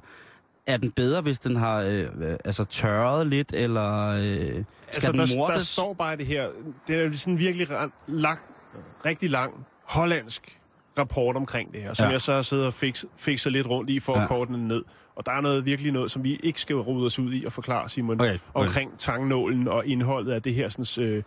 [0.66, 4.64] er den bedre, hvis den har øh, øh, altså tørret lidt, eller øh, skal
[4.94, 6.48] altså, den der, der står bare det her.
[6.88, 7.68] Det er jo sådan virkelig
[8.06, 8.38] lang,
[9.04, 10.58] rigtig lang hollandsk
[10.98, 12.10] rapport omkring det her, som Ja.
[12.12, 14.18] jeg så har siddet og fix, fikset lidt rundt i for Ja.
[14.18, 14.24] ja.
[14.24, 14.84] at korte den ned.
[15.16, 17.52] Og der er noget virkelig noget, som vi ikke skal rode os ud i og
[17.52, 18.66] forklare, Simon, Okay, okay.
[18.66, 21.22] omkring tangnålen og indholdet af det her sådan, øh,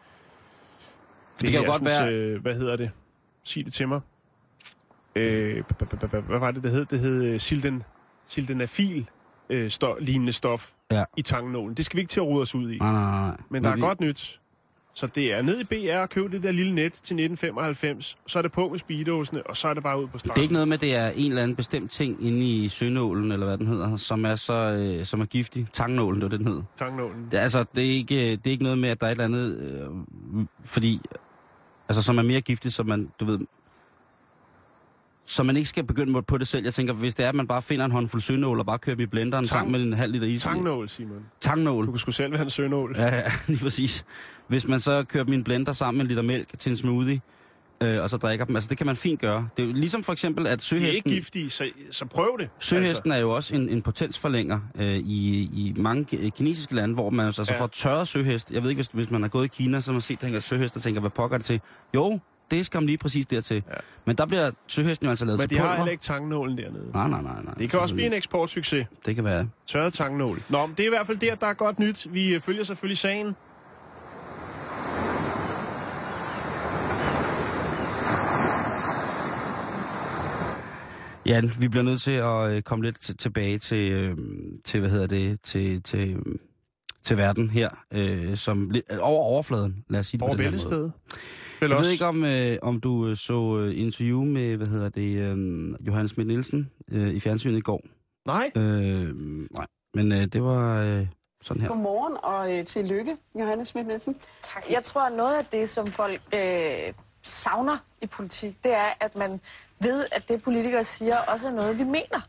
[1.41, 2.89] det kan jo godt være- Øh, hvad hedder det?
[3.43, 3.99] Sig det til mig.
[5.15, 5.63] Øh,
[6.27, 6.85] hvad var det, det hed?
[6.85, 7.83] Det hed øh, silden,
[8.27, 9.09] sildenafil
[9.49, 11.03] øh, sto- lignende stof Ja.
[11.17, 11.77] i tangnålen.
[11.77, 12.77] Det skal vi ikke til at rode os ud i.
[12.77, 13.37] Nej, nej, nej.
[13.49, 14.39] Men der er vi, godt nyt.
[14.93, 18.17] Så det er ned i BR og køb det der lille net til 1995.
[18.27, 20.35] Så er det på med speedosene, og så er det bare ud på stranden.
[20.35, 22.67] Det er ikke noget med, at det er en eller anden bestemt ting inde i
[22.67, 25.67] sønålen, eller hvad den hedder, som er så øh, som er giftig.
[25.73, 26.61] Tangnålen, det var det, den hed.
[26.77, 27.27] Tangnålen.
[27.31, 29.25] Det, altså, det er, ikke, det er ikke noget med, at der er et eller
[29.25, 31.01] andet, øh, fordi,
[31.89, 33.39] altså, som er mere giftigt, så man, du ved,
[35.25, 36.63] så man ikke skal begynde på det selv.
[36.63, 38.95] Jeg tænker, hvis det er, at man bare finder en håndfuld sønål og bare kører
[38.95, 40.41] dem i blenderen Tang- sammen med en halv liter is.
[40.43, 41.25] Tangnål, Simon.
[41.41, 41.85] Tangnål.
[41.87, 42.95] Du kan sgu selv være en sønål.
[42.97, 44.05] Ja, ja, lige præcis.
[44.47, 47.21] Hvis man så kører en blender sammen med en liter mælk til en smoothie,
[47.81, 49.49] øh, og så drikker dem, altså det kan man fint gøre.
[49.57, 50.95] Det er jo ligesom for eksempel, at De er søhesten...
[50.95, 52.49] ikke giftige, så, så prøv det.
[52.59, 57.09] Søhesten er jo også en, en potensforlænger øh, i, i mange ki- kinesiske lande, hvor
[57.09, 57.59] man altså Ja.
[57.61, 58.51] får tørret søhest.
[58.51, 60.39] Jeg ved ikke, hvis, hvis man har gået i Kina, så har man set tænker,
[60.39, 61.61] søhest og tænker, hvad pokker er det til?
[61.95, 62.19] Jo,
[62.51, 63.55] det skal lige præcis dertil.
[63.69, 63.73] Ja.
[64.05, 65.77] Men der bliver søhesten jo altså lavet Men til de har pulver.
[65.77, 66.91] heller ikke tangnålen dernede.
[66.93, 67.53] Nej, nej, nej, nej.
[67.53, 68.85] Det kan også blive en eksportsucces.
[69.05, 69.49] Det kan være.
[69.67, 70.41] Tørret tangnål.
[70.49, 72.07] Nå, men det er i hvert fald der, der er godt nyt.
[72.09, 73.35] Vi øh, følger selvfølgelig sagen.
[81.27, 84.17] Ja, vi bliver nødt til at øh, komme lidt t- tilbage til, øh,
[84.65, 86.17] til, hvad hedder det, til, til,
[87.05, 90.53] til verden her, øh, som øh, over overfladen, lad os sige det Over på den
[90.53, 90.91] her måde.
[91.59, 91.83] Vel Jeg også.
[91.85, 96.11] ved ikke, om, øh, om du så øh, interview med, hvad hedder det, øh, Johannes
[96.11, 97.81] Schmidt Nielsen øh, i fjernsynet i går.
[98.27, 98.51] Nej.
[98.55, 99.15] Øh,
[99.53, 101.05] nej, men øh, det var øh,
[101.43, 101.67] sådan her.
[101.69, 104.15] Godmorgen og øh, tillykke, Johannes Schmidt Nielsen.
[104.53, 104.63] Tak.
[104.71, 106.39] Jeg tror, at noget af det, som folk øh,
[107.49, 109.39] savner i politik, det er, at man
[109.79, 112.21] ved, at det politikere siger, også er noget, vi mener.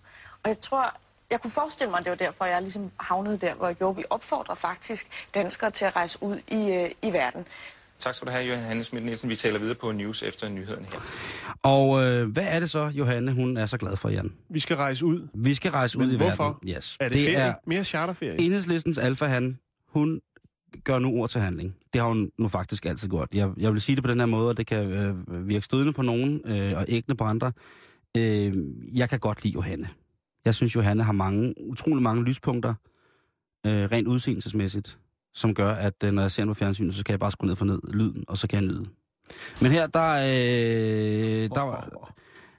[0.43, 0.95] Og jeg tror,
[1.31, 3.97] jeg kunne forestille mig, at det var derfor, jeg ligesom havnede der, hvor jeg gjorde.
[3.97, 7.47] Vi opfordrer faktisk danskere til at rejse ud i, øh, i verden.
[8.01, 9.31] Tak skal du have, Johannes Schmidt Nielsen.
[9.31, 11.01] Vi taler videre på News efter nyhederne her.
[11.63, 14.33] Og øh, hvad er det så, Johanne, hun er så glad for, Jan?
[14.49, 15.29] Vi skal rejse ud.
[15.35, 16.45] Vi skal rejse Men ud i hvorfor?
[16.45, 16.69] verden.
[16.69, 16.97] Yes.
[17.01, 17.37] Er det, det ferie?
[17.37, 18.41] er Mere charterferie?
[18.41, 19.59] enhedslistens alfa han.
[19.89, 20.21] Hun
[20.85, 21.77] gør nu ord til handling.
[21.93, 23.29] Det har hun nu faktisk altid gjort.
[23.35, 25.93] Jeg, jeg vil sige det på den her måde, og det kan øh, virke stødende
[25.93, 27.53] på nogen øh, og ægne på andre.
[28.17, 28.57] Øh,
[28.93, 29.89] jeg kan godt lide Johanne.
[30.45, 32.75] Jeg synes, Johanne har mange, utrolig mange lyspunkter,
[33.67, 34.99] øh, rent udseendelsesmæssigt,
[35.35, 37.47] som gør, at øh, når jeg ser hende på fjernsynet, så kan jeg bare skrue
[37.47, 38.87] ned for ned lyden, og så kan jeg nyde.
[39.61, 41.91] Men her, der, øh, der,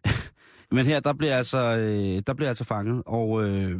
[0.75, 3.79] men her, der bliver altså, øh, der bliver altså fanget, og øh,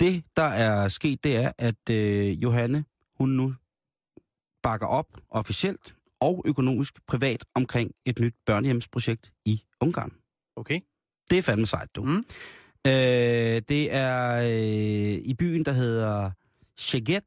[0.00, 2.84] det, der er sket, det er, at øh, Johanne,
[3.18, 3.54] hun nu
[4.62, 10.12] bakker op officielt og økonomisk privat omkring et nyt børnehjemsprojekt i Ungarn.
[10.56, 10.80] Okay.
[11.30, 12.04] Det er fandme sejt, du.
[12.04, 12.24] Mm.
[12.86, 16.30] Øh, det er øh, i byen, der hedder
[16.78, 17.22] Szeged,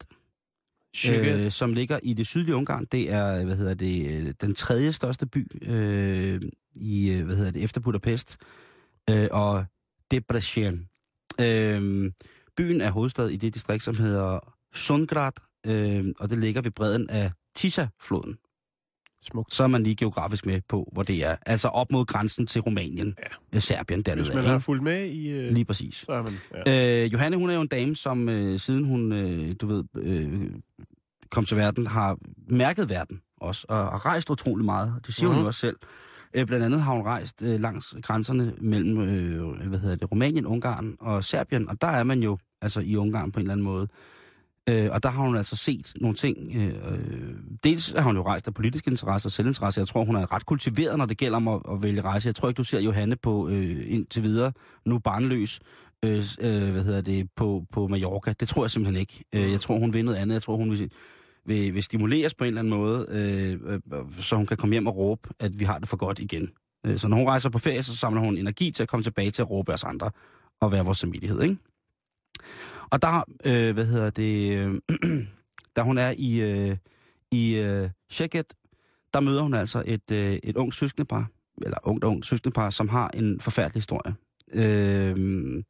[1.08, 2.86] øh, som ligger i det sydlige Ungarn.
[2.86, 6.42] Det er, hvad hedder det, øh, den tredje største by øh,
[6.76, 8.38] i, øh, hvad hedder det, efter Budapest
[9.10, 9.66] øh, og
[10.12, 10.90] Debrecen.
[11.42, 12.12] Øh,
[12.58, 15.32] byen er hovedstad i det distrikt, som hedder Sundgrad,
[15.66, 18.38] øh, og det ligger ved bredden af Tisa-floden.
[19.24, 19.54] Smukt.
[19.54, 21.36] Så er man lige geografisk med på, hvor det er.
[21.46, 23.16] Altså op mod grænsen til Rumænien,
[23.54, 23.60] ja.
[23.60, 24.26] Serbien dernede.
[24.26, 25.30] Hvis man har fulgt med i...
[25.30, 25.96] Øh, Lige præcis.
[25.96, 26.34] så er man...
[26.68, 27.04] Ja.
[27.06, 30.52] Øh, Johanne, hun er jo en dame, som øh, siden hun, øh, du ved, øh,
[31.32, 32.18] kom til verden, har
[32.48, 34.94] mærket verden også, og har rejst utrolig meget.
[35.08, 35.36] Det siger mm-hmm.
[35.36, 35.44] hun Mhm.
[35.44, 35.78] jo også selv.
[36.34, 40.46] Øh, blandt andet har hun rejst øh, langs grænserne mellem, øh, hvad hedder det, Rumænien,
[40.46, 43.64] Ungarn og Serbien, og der er man jo altså i Ungarn på en eller anden
[43.64, 43.84] måde.
[43.84, 44.19] Øh,
[44.70, 46.38] Øh, og der har hun altså set nogle ting.
[46.56, 46.74] Øh,
[47.64, 49.80] dels har hun jo rejst af politisk interesse og selvinteresse.
[49.80, 52.28] Jeg tror, hun er ret kultiveret, når det gælder om at, at vælge rejse.
[52.28, 54.52] Jeg tror ikke, du ser Johanne på øh, indtil videre,
[54.86, 55.60] nu barnløs,
[56.06, 58.34] øh, øh, hvad hedder det, på, på Mallorca.
[58.40, 59.24] Det tror jeg simpelthen ikke.
[59.36, 60.34] Øh, jeg tror, hun vil noget andet.
[60.34, 60.92] Jeg tror, hun vil,
[61.46, 64.74] vil, vil stimuleres på en eller anden måde, øh, øh, øh, så hun kan komme
[64.74, 66.50] hjem og råbe, at vi har det for godt igen.
[66.86, 69.32] Øh, så når hun rejser på ferie, så samler hun energi til at komme tilbage
[69.32, 70.12] til at råbe os andre
[70.62, 71.58] og være vores samvittighed, ikke?
[72.92, 74.82] Og der, øh, hvad hedder det, øh,
[75.76, 76.78] da hun er i, øh,
[77.32, 78.44] i øh, Szeged,
[79.14, 83.10] der møder hun altså et, øh, et ungt søskendepar, eller ungt ungt søskendepar, som har
[83.14, 84.16] en forfærdelig historie.
[84.54, 85.64] Øh,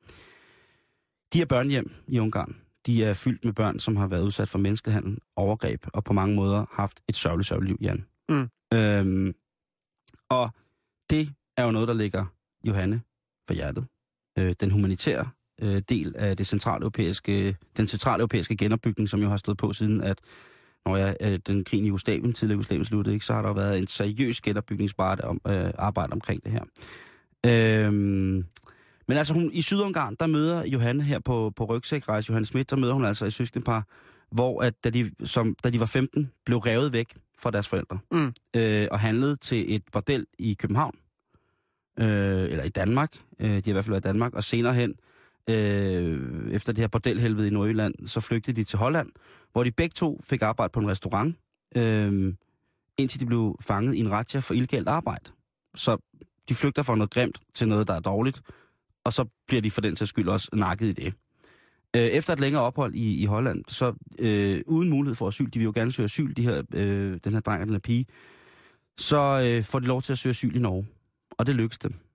[1.34, 2.56] de er børnehjem i Ungarn.
[2.86, 6.36] De er fyldt med børn, som har været udsat for menneskehandel, overgreb, og på mange
[6.36, 8.06] måder haft et sørgeligt, sørgeligt liv, Jan.
[8.30, 8.50] Mm.
[8.74, 9.34] Øhm,
[10.30, 10.50] og
[11.10, 12.26] det er jo noget, der ligger
[12.64, 13.02] Johanne
[13.48, 13.88] for hjertet.
[14.40, 15.30] Øh, den humanitære
[15.62, 20.20] øh, del af det centraleuropæiske, den centraleuropæiske genopbygning, som jo har stået på siden, at
[20.86, 23.78] når jeg, øh, den krig i Jugoslavien, tidligere Jugoslavien sluttede, ikke, så har der været
[23.80, 26.64] en seriøs genopbygningsarbejde om, øh, arbejde omkring det her.
[27.46, 28.46] Øhm,
[29.08, 32.76] men altså hun, i Sydungarn, der møder Johanne her på, på rygsækrejse, Johanne Schmidt, der
[32.76, 33.88] møder hun altså et søskendepar,
[34.32, 38.00] hvor at, da, de, som, da de var 15, blev revet væk fra deres forældre,
[38.12, 38.34] Mm.
[38.56, 40.96] øh, og handlede til et bordel i København,
[42.00, 44.74] øh, eller i Danmark, øh, de har i hvert fald været i Danmark, og senere
[44.74, 44.96] hen,
[45.50, 49.10] øh, efter det her bordelhelvede i Nordjylland, så flygtede de til Holland,
[49.52, 51.36] hvor de begge to fik arbejde på en restaurant,
[51.76, 52.34] øh,
[52.98, 55.32] indtil de blev fanget i en ratcha for illegalt arbejde.
[55.76, 55.98] Så
[56.50, 58.42] de flygter fra noget grimt til noget, der er dårligt,
[59.04, 61.14] og så bliver de for den sags skyld også nakket i det.
[61.96, 65.60] Øh, efter et længere ophold i, i Holland, så øh, uden mulighed for asyl, de
[65.60, 68.06] vil jo gerne søge asyl, de her, øh, den her dreng og den her pige,
[68.98, 70.88] så øh, får de lov til at søge asyl i Norge.
[71.38, 72.09] Og det lykkes dem.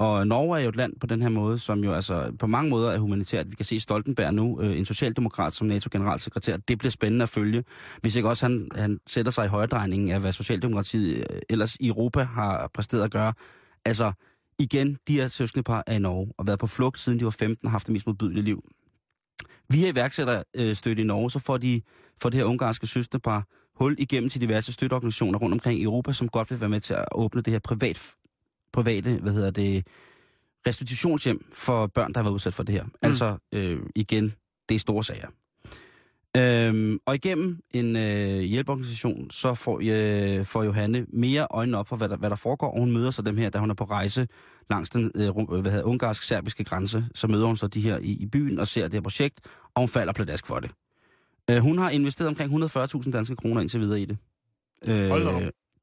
[0.00, 2.70] Og Norge er jo et land på den her måde, som jo altså på mange
[2.70, 3.50] måder er humanitært.
[3.50, 6.56] Vi kan se Stoltenberg nu, øh, en socialdemokrat som NATO-generalsekretær.
[6.56, 7.64] Det bliver spændende at følge.
[8.00, 11.88] Hvis ikke også han, han sætter sig i højdrejningen af, hvad Socialdemokratiet øh, ellers i
[11.88, 13.32] Europa har præsteret at gøre.
[13.84, 14.12] Altså,
[14.58, 17.66] igen, de her søskendepar er i Norge og været på flugt, siden de var 15
[17.66, 18.64] og haft det mest modbydelige liv.
[19.70, 21.82] Via iværksætterstøtte øh, i Norge, så får, de,
[22.22, 26.28] får det her ungarske søskendepar hul igennem til diverse støtteorganisationer rundt omkring i Europa, som
[26.28, 28.14] godt vil være med til at åbne det her privat,
[28.72, 29.86] private, hvad hedder det,
[30.66, 32.84] restitutionshjem for børn, der har været udsat for det her.
[32.84, 32.90] Mm.
[33.02, 34.34] Altså, øh, igen,
[34.68, 35.28] det er store sager.
[36.36, 41.96] Øhm, og igennem en øh, hjælpeorganisation, så får, øh, får Johanne mere øjnene op for,
[41.96, 42.70] hvad der, hvad der foregår.
[42.70, 44.28] Og hun møder så dem her, da hun er på rejse
[44.70, 47.04] langs den øh, rum- hvad hedder, ungarsk-serbiske grænse.
[47.14, 49.40] Så møder hun så de her i, i byen og ser det her projekt,
[49.74, 50.70] og hun falder pladask for det.
[51.50, 54.18] Øh, hun har investeret omkring 140.000 danske kroner indtil videre i det.
[54.86, 55.10] Øh,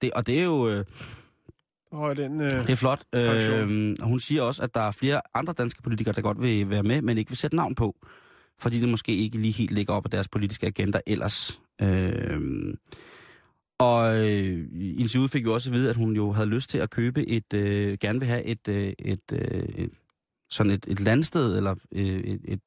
[0.02, 0.70] det og det er jo...
[0.70, 0.86] Øh,
[1.92, 3.04] Og den, øh, det er flot.
[3.14, 6.84] Øh, hun siger også, at der er flere andre danske politikere, der godt vil være
[6.84, 7.96] med, men ikke vil sætte navn på.
[8.60, 11.62] Fordi det måske ikke lige helt ligger op af deres politiske agenda ellers.
[11.82, 12.74] Øh,
[13.80, 16.90] og øh, interviewet fik vi også at vide, at hun jo havde lyst til at
[16.90, 19.40] købe et, øh, gerne vil have et, øh, et, øh,
[19.76, 19.90] et
[20.50, 22.60] sådan et, et landsted, eller øh, et, et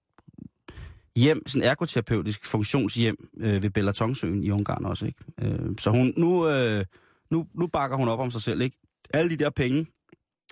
[1.17, 5.25] hjem, sådan ergoterapeutisk funktionshjem øh, ved Bellatonsøen i Ungarn også, ikke?
[5.43, 6.85] Øh, så hun, nu, øh,
[7.31, 8.77] nu, nu bakker hun op om sig selv, ikke?
[9.15, 9.87] Alle de der penge,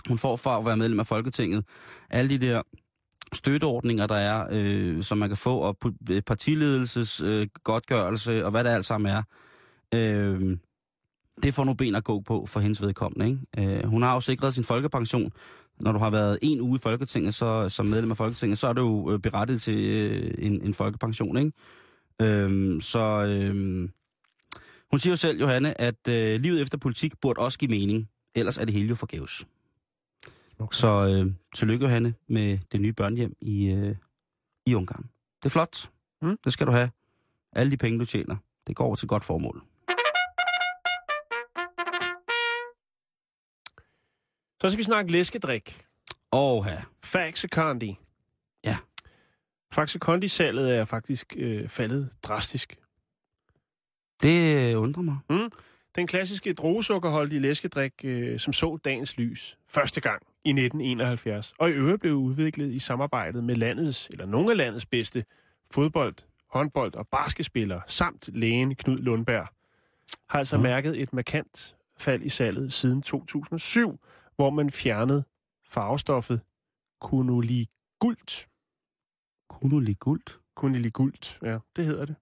[0.09, 1.65] hun får fra at være medlem af Folketinget,
[2.11, 2.63] alle de der
[3.33, 5.77] støtteordninger, der er, øh, som man kan få, og
[6.11, 9.23] øh, partiledelses øh, godtgørelse, og hvad det alt sammen er.
[9.95, 10.59] Øh,
[11.43, 13.27] det får nu ben at gå på for hendes vedkommende.
[13.27, 13.79] Ikke?
[13.79, 15.33] Øh, hun har jo sikret sin folkepension.
[15.81, 18.73] Når du har været en uge i Folketinget, så, som medlem af Folketinget, så er
[18.73, 21.37] du jo berettiget til øh, en, en folkepension.
[21.37, 21.53] Ikke?
[22.23, 23.89] Øh, så øh,
[24.91, 28.09] hun siger jo selv, Johanne, at øh, livet efter politik burde også give mening.
[28.35, 29.47] Ellers er det hele jo forgæves.
[30.59, 30.77] Okay.
[30.77, 33.97] Så øh, tillykke, Johanne, med det nye børnehjem i, øh,
[34.67, 35.11] i Ungarn.
[35.43, 35.91] Det er flot.
[36.23, 36.39] Mm.
[36.45, 36.91] Det skal du have.
[37.53, 38.37] Alle de penge, du tjener,
[38.67, 39.63] det går til godt formål.
[44.61, 45.85] Så skal vi snakke læskedrik.
[46.33, 46.83] Åh, ja.
[47.05, 47.99] Faxe Kondi.
[48.65, 48.77] Ja.
[49.73, 52.77] Faxe Kondi-salget er faktisk øh, faldet drastisk.
[54.23, 55.19] Det øh, undrer mig.
[55.99, 61.73] Den klassiske druesukkerholdige læskedrik, øh, som så dagens lys første gang i 1971, og i
[61.73, 65.25] øvrigt blev udviklet i samarbejdet med landets, eller nogle af landets bedste
[65.71, 66.15] fodbold,
[66.51, 69.49] håndbold og basketspillere, samt lægen Knud Lundberg,
[70.29, 70.63] har altså Nå.
[70.63, 74.01] mærket et markant fald i salget siden 2007,
[74.37, 75.25] hvor man fjernede
[75.69, 76.41] farvestoffet
[77.01, 78.49] kunoligult.
[79.49, 80.39] Kunoligult.
[80.57, 82.15] Kunoligult, ja, det hedder det.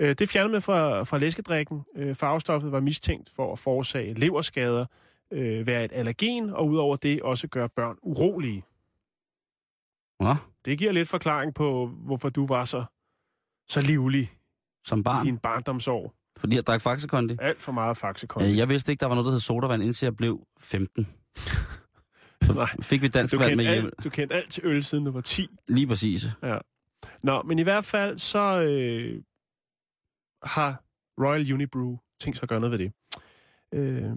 [0.00, 1.84] Øh, Det fjernede man fra, fra læskedrikken.
[1.96, 4.86] Øh, Farvestoffet var mistænkt for at forårsage leverskader,
[5.32, 8.64] øh, være et allergen, og udover det også gøre børn urolige.
[10.20, 10.34] Nå,
[10.64, 12.84] Det giver lidt forklaring på, hvorfor du var så,
[13.68, 14.32] så livlig
[14.84, 15.26] som i barn.
[15.26, 16.14] din barndomsår.
[16.36, 17.36] Fordi jeg drak Faxekondi.
[17.40, 18.56] Alt for meget faxekondi.
[18.58, 21.08] Jeg vidste ikke, der var noget, der hed sodavand, indtil jeg blev 15.
[22.42, 22.66] Nej.
[22.66, 23.84] Så fik vi dansk vand med hjem.
[23.84, 25.48] alt, du kendte alt til øl, siden du var 10.
[25.68, 26.26] Lige præcis.
[27.22, 29.22] Nå, men i hvert fald så øh,
[30.42, 30.84] har
[31.20, 32.92] Royal Unibrew tænkt sig at gøre noget ved det.
[33.74, 34.10] Øh,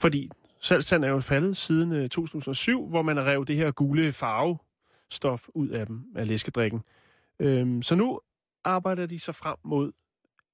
[0.00, 4.12] fordi salgstanden er jo faldet siden øh, 2007, hvor man har revet det her gule
[4.12, 6.80] farvestof ud af dem, af læskedrikken.
[7.40, 8.20] Øh, så nu
[8.64, 9.92] arbejder de så frem mod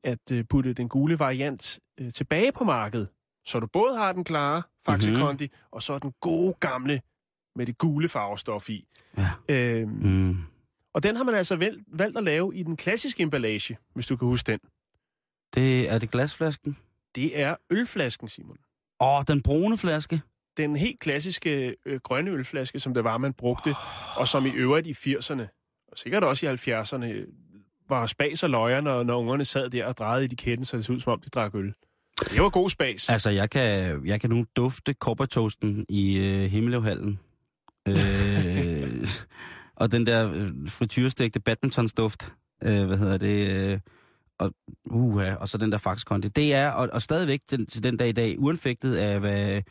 [0.04, 3.08] at øh, putte den gule variant øh, tilbage på markedet.
[3.46, 5.20] Så du både har den klare Faxe Mhm.
[5.20, 7.00] Kondi, og så den gode gamle
[7.56, 8.88] med det gule farvestof i.
[9.16, 9.28] Ja.
[9.48, 10.36] Øh, Mm.
[10.94, 14.16] og den har man altså valgt, valgt at lave i den klassiske emballage, hvis du
[14.16, 14.58] kan huske den.
[15.54, 16.76] Det er det glasflasken.
[17.14, 18.56] Det er ølflasken, Simon.
[19.00, 20.20] Åh, den brune flaske.
[20.56, 23.74] Den helt klassiske øh, grønne ølflaske, som det var, man brugte,
[24.16, 25.42] og som i øvrigt i 80'erne,
[25.92, 27.26] og sikkert også i 70'erne, øh,
[27.88, 30.92] var spas og løjer, når, når ungerne sad der og drejede etiketten, så det så
[30.92, 31.74] ud som om, de drak øl.
[32.20, 33.08] Det var god spas.
[33.08, 37.20] Altså, jeg kan, jeg kan nu dufte koppertoasten i øh, Himmeløvhallen.
[37.88, 39.06] Øh,
[39.80, 42.32] og den der øh, frityrestegte badmintonsduft,
[42.62, 43.80] øh, hvad hedder det, øh,
[44.38, 44.52] og,
[44.90, 46.28] uha, og så den der faxkondi.
[46.28, 49.62] Det er, og, og stadigvæk den, til den dag i dag, uanfægtet af, hvad,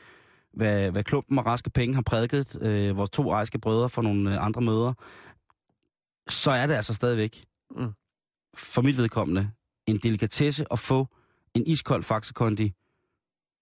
[0.54, 4.34] hvad, hvad klumpen og raske penge har prædiket, øh, vores to ejske brødre for nogle
[4.34, 4.94] øh, andre møder,
[6.30, 7.44] så er det altså stadigvæk,
[7.76, 7.92] Mm.
[8.56, 9.50] for mit vedkommende,
[9.88, 11.08] en delikatesse at få
[11.54, 12.74] en iskold faxekondi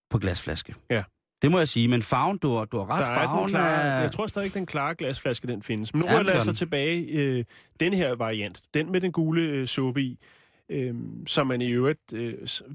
[0.09, 0.75] på glasflaske.
[0.89, 1.03] Ja.
[1.41, 3.81] Det må jeg sige, men farven, du har, du har ret, Der er farven klare,
[3.81, 4.01] er...
[4.01, 5.93] jeg tror stadig ikke, den klare glasflaske, den findes.
[5.93, 7.45] Men nu Ja, det jeg så tilbage øh,
[7.79, 8.63] den her variant.
[8.73, 10.19] Den med den gule øh, suppe i,
[10.69, 10.95] øh,
[11.27, 12.33] som man i øvrigt øh,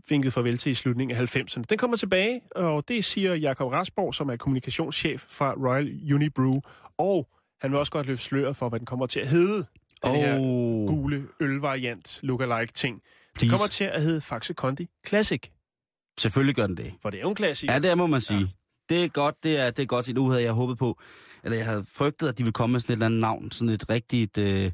[0.08, 1.62] vinkede farvel til i slutningen af 90'erne.
[1.70, 6.60] Den kommer tilbage, og det siger Jakob Rasborg, som er kommunikationschef fra Royal Unibrew.
[6.98, 7.28] Og
[7.60, 9.64] han vil også godt løfte sløret for, hvad den kommer til at hedde.
[10.04, 13.02] Den her oh, gule ølvariant lookalike ting.
[13.40, 15.42] Det kommer til at hedde Faxe Kondi Classic,
[16.18, 16.92] Selvfølgelig gør den det.
[17.02, 17.72] for det er jo en klassiker.
[17.72, 18.40] Ja, det må man sige.
[18.40, 18.46] Ja.
[18.88, 20.14] Det er godt, det er, det er godt set.
[20.14, 21.00] Nu havde jeg håbet på,
[21.44, 23.68] eller jeg havde frygtet, at de ville komme med sådan et eller andet navn, sådan
[23.74, 24.72] et rigtigt øh,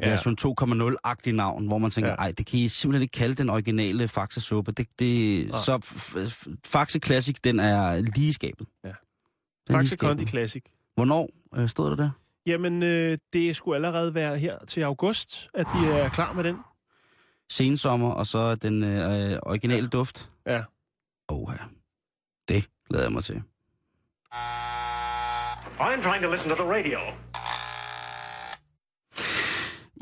[0.00, 0.10] Ja.
[0.10, 2.16] version 2.0-agtigt navn, hvor man tænker, Ja.
[2.16, 4.72] ej, det kan I simpelthen ikke kalde den originale Faxe-suppe.
[4.72, 5.60] Det, det, Nej.
[5.60, 8.66] så f- f- Faxe Classic, den er lige skabet.
[8.84, 8.88] Ja.
[8.88, 8.94] Er
[9.70, 9.96] Faxe.
[9.96, 10.62] Kondi Classic.
[10.94, 12.10] Hvornår øh, stod der der?
[12.46, 16.56] Jamen, øh, det skulle allerede være her til august, at de er klar med den.
[17.52, 20.30] Sensommer, og så den øh, originale duft.
[20.46, 20.62] Ja.
[21.28, 21.64] Åh, ja.
[22.48, 23.42] Det glæder jeg mig til.
[25.78, 26.98] I'm trying to listen to the radio.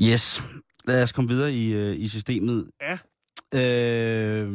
[0.02, 0.42] Yes.
[0.84, 2.70] Lad os komme videre i, øh, i systemet.
[2.80, 2.98] Ja.
[3.54, 4.52] Øh,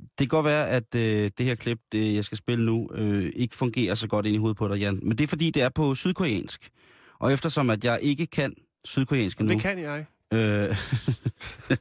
[0.00, 3.32] det kan godt være, at øh, det her klip, det, jeg skal spille nu, øh,
[3.36, 5.00] ikke fungerer så godt ind i hovedet på dig, Jan.
[5.02, 6.70] Men det er fordi, det er på sydkoreansk.
[7.18, 9.48] Og eftersom at jeg ikke kan sydkoreansk nu...
[9.48, 10.06] Det kan jeg.
[10.32, 10.76] Øh,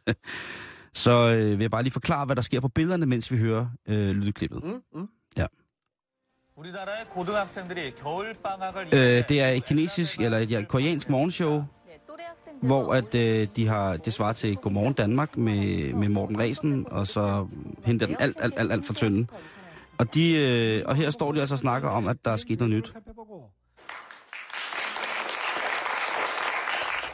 [1.03, 3.67] så øh, vil jeg bare lige forklare, hvad der sker på billederne, mens vi hører
[3.87, 4.63] øh, lydklippet.
[4.63, 5.07] Mm, mm.
[5.37, 5.45] Ja.
[8.93, 11.63] Øh, det er et kinesisk, eller et ja, koreansk morgenshow,
[12.61, 17.07] hvor at, øh, de har, det svarer til Godmorgen Danmark med, med Morten Resen, og
[17.07, 17.47] så
[17.85, 19.29] henter den alt, alt, alt, alt for tynden.
[19.97, 22.59] Og, de, øh, og her står de altså og snakker om, at der er sket
[22.59, 22.93] noget nyt.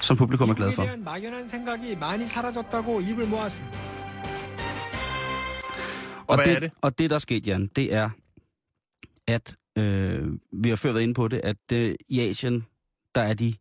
[0.02, 0.84] Som publikum er glad for.
[6.28, 6.72] Og, det, det?
[6.82, 8.10] og det, der er sket, Jan, det er,
[9.28, 12.66] at øh, vi har før været inde på det, at øh, i Asien,
[13.16, 13.54] der er de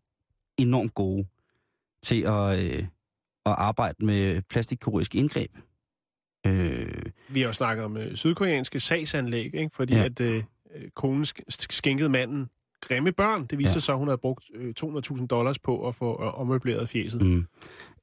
[0.59, 1.27] enormt gode
[2.07, 2.79] til at, øh,
[3.47, 5.51] at arbejde med plastikkirurgiske indgreb.
[6.47, 6.87] Øh,
[7.29, 9.71] Vi har jo snakket om øh, sydkoreanske sagsanlæg, ikke?
[9.75, 10.05] fordi Ja.
[10.05, 10.43] at øh, øh,
[10.95, 12.49] konen sk- skænkede manden
[12.81, 13.47] grimme børn.
[13.47, 13.79] Det viser Ja.
[13.81, 17.23] sig, at hun havde brugt øh, 200.000 dollars på at få øh, ommøbleret fjeset.
[17.23, 17.47] mm.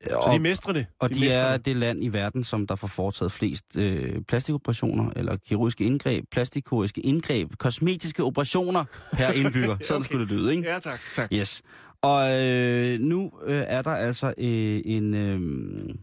[0.04, 0.86] Så de mestrer det.
[1.00, 1.66] Og de, de er det.
[1.66, 7.02] det land i verden, som der får foretaget flest øh, plastikoperationer, eller kirurgiske indgreb, plastikkirurgiske
[7.02, 9.78] indgreb, kosmetiske operationer per indbygger.
[9.84, 10.06] Sådan Okay.
[10.06, 10.70] skulle det lyde, ikke?
[10.70, 11.00] Ja, tak.
[11.16, 11.30] tak.
[11.34, 11.62] Yes.
[12.04, 15.96] Og øh, nu øh, er der altså øh, en, øh,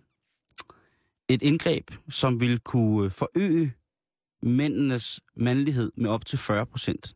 [1.29, 3.73] et indgreb, som vil kunne forøge
[4.43, 7.15] mændenes mandlighed med op til 40 procent.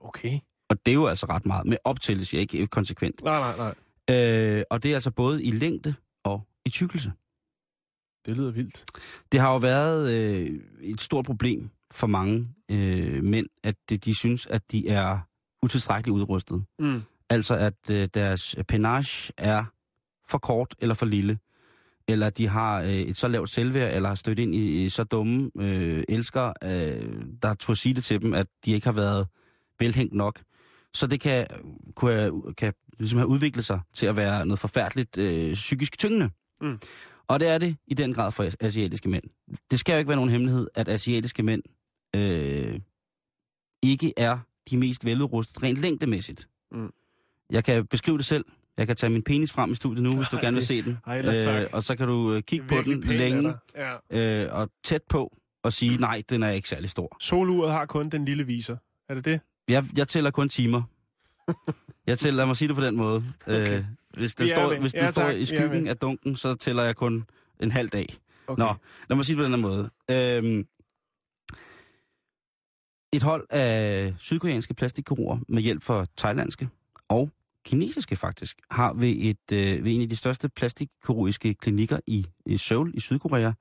[0.00, 0.38] Okay.
[0.70, 1.66] Og det er jo altså ret meget.
[1.66, 3.22] Med op til, det siger ikke konsekvent.
[3.24, 3.74] Nej, nej, nej.
[4.16, 5.94] Øh, og det er altså både i længde
[6.24, 7.12] og i tykkelse.
[8.26, 8.84] Det lyder vildt.
[9.32, 14.14] Det har jo været øh, et stort problem for mange øh, mænd, at de, de
[14.14, 15.18] synes, at de er
[15.62, 16.64] utilstrækkeligt udrustet.
[16.78, 17.02] Mm.
[17.30, 19.64] Altså at øh, deres penage er
[20.28, 21.38] for kort eller for lille.
[22.08, 25.04] Eller de har øh, et så lavt selvværd, eller har stødt ind i, i så
[25.04, 29.28] dumme øh, elskere, øh, der turde sige det til dem, at de ikke har været
[29.78, 30.40] velhængt nok.
[30.94, 31.46] Så det kan,
[31.94, 36.30] kunne kan ligesom have udviklet sig til at være noget forfærdeligt øh, psykisk tyngende.
[36.60, 36.78] Mm.
[37.28, 39.24] Og det er det i den grad for as- asiatiske mænd.
[39.70, 41.62] Det skal jo ikke være nogen hemmelighed, at asiatiske mænd
[42.16, 42.80] øh,
[43.82, 44.38] ikke er
[44.70, 46.48] de mest veludrustede rent længdemæssigt.
[46.72, 46.90] Mm.
[47.50, 48.44] Jeg kan beskrive det selv.
[48.78, 50.82] Jeg kan tage min penis frem i studiet nu, hvis du Ej, gerne vil se
[50.82, 50.98] den.
[51.06, 51.74] ej, ellers tak.
[51.74, 53.54] og så kan du øh, kigge på den længe.
[53.76, 53.94] Ja.
[54.44, 57.16] øh, og tæt på og sige, nej, den er ikke særlig stor.
[57.20, 58.76] Soluret har kun den lille viser.
[59.08, 59.40] Er det det?
[59.68, 60.82] Jeg, jeg tæller kun timer.
[62.06, 63.24] Jeg tæller, lad mig sige det på den måde.
[63.46, 63.78] Okay.
[63.78, 63.84] Øh,
[64.16, 67.24] hvis den står, hvis den Ja, står i skyggen af dunken, så tæller jeg kun
[67.60, 68.06] en halv dag.
[68.46, 68.62] Okay.
[68.62, 68.74] Nå,
[69.08, 69.90] lad mig sige det på den her måde.
[70.10, 70.64] Øhm,
[73.12, 76.68] et hold af sydkoreanske plastikkirurger med hjælp fra thailandske
[77.08, 77.30] og
[77.64, 82.56] kinesiske faktisk, har ved, et, øh, ved en af de største plastikkirurgiske klinikker i, i
[82.56, 83.52] Seoul i Sydkorea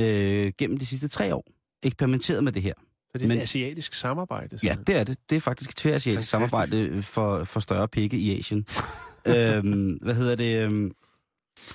[0.00, 1.44] øh, gennem de sidste tre år
[1.82, 2.74] eksperimenteret med det her.
[3.12, 4.48] Så det er Men- et asiatisk samarbejde?
[4.52, 4.84] Ja, simpelthen?
[4.86, 5.18] det er det.
[5.30, 8.66] Det er faktisk et tværasiatisk samarbejde for, for større pikke i Asien.
[9.26, 10.62] øhm, hvad hedder det?
[10.64, 10.92] øhm,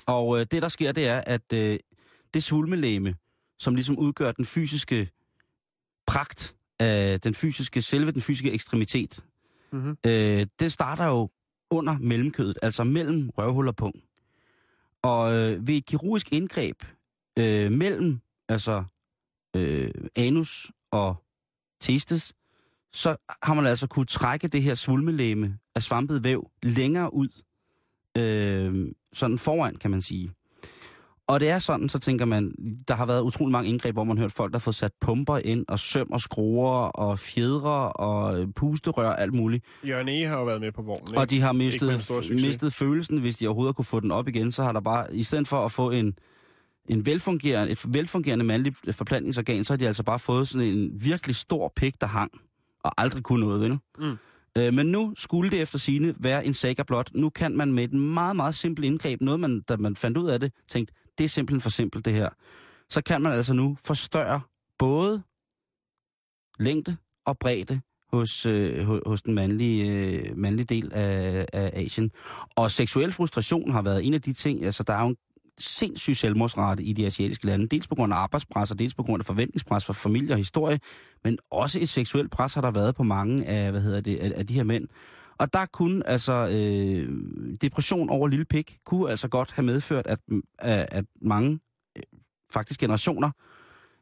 [0.06, 1.78] Og øh, det, der sker, det er, at øh,
[2.34, 3.14] det svulmelæme,
[3.58, 5.10] som ligesom udgør den fysiske
[6.06, 9.20] pragt af den fysiske, selve den fysiske ekstremitet,
[9.72, 9.96] Mhm.
[10.06, 11.28] øh, det starter jo
[11.72, 13.94] under mellemkødet, altså mellem røvhul og pung.
[15.02, 16.82] Og øh, ved et kirurgisk indgreb
[17.38, 18.84] øh, mellem altså
[19.56, 21.16] øh, anus og
[21.80, 22.32] testes,
[22.92, 27.42] så har man altså kunne trække det her svulmelæme af svampet væv længere ud,
[28.18, 30.32] øh, sådan foran, kan man sige.
[31.26, 32.54] Og det er sådan, så tænker man,
[32.88, 34.92] der har været utrolig mange indgreb, hvor man har hørt folk, der har fået sat
[35.00, 39.64] pumper ind, og søm og skruer, og fjedre, og øh, pusterør, alt muligt.
[39.88, 40.24] Jørgen E.
[40.24, 41.18] har jo været med på vognen, ikke?
[41.20, 44.62] Og de har mistet, mistet følelsen, hvis de overhovedet kunne få den op igen, så
[44.62, 46.14] har der bare, i stedet for at få en,
[46.88, 51.36] en velfungerende, et velfungerende mandligt forplantningsorgan, så har de altså bare fået sådan en virkelig
[51.36, 52.30] stor pik, der hang,
[52.84, 53.78] og aldrig kunne noget, vel?
[53.98, 54.16] Mm.
[54.58, 57.10] Øh, men nu skulle det efter sine være en saga blot.
[57.14, 60.28] Nu kan man med et meget, meget simpelt indgreb, noget man, da man fandt ud
[60.28, 62.28] af det, tænkte, det er simpelthen for simpelt det her.
[62.90, 64.40] Så kan man altså nu forstørre
[64.78, 65.22] både
[66.58, 66.96] længde
[67.26, 67.80] og bredde
[68.12, 72.10] hos, øh, hos den mandlige, øh, mandlige del af, af Asien.
[72.56, 75.16] Og seksuel frustration har været en af de ting, altså der er jo en
[75.58, 79.20] sindssyg selvmordsrate i de asiatiske lande, dels på grund af arbejdspres og dels på grund
[79.20, 80.80] af forventningspres for familie og historie,
[81.24, 84.32] men også et seksuelt pres har der været på mange af, hvad hedder det, af,
[84.36, 84.88] af de her mænd.
[85.42, 87.08] Og der kunne altså øh,
[87.60, 90.18] depression over lille pik, kunne altså godt have medført, at,
[90.58, 91.60] at, at mange,
[91.96, 92.02] øh,
[92.52, 93.30] faktisk generationer,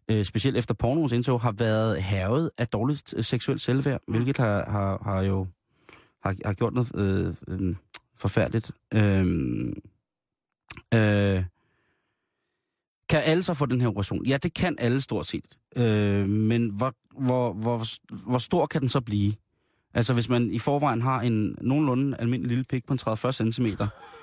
[0.09, 4.15] øh, specielt efter pornoens indtog, har været hævet af dårligt øh, seksuelt selvværd, mm.
[4.15, 5.47] hvilket har, har, har jo
[6.23, 7.77] har, har gjort noget øh, øh,
[8.17, 8.71] forfærdeligt.
[8.95, 9.27] Øh,
[10.95, 11.45] øh,
[13.09, 14.27] kan alle så få den her operation?
[14.27, 15.59] Ja, det kan alle stort set.
[15.77, 17.85] Øh, men hvor, hvor, hvor,
[18.29, 19.35] hvor stor kan den så blive?
[19.95, 23.67] Altså hvis man i forvejen har en nogenlunde almindelig lille pik på en 30-40 cm,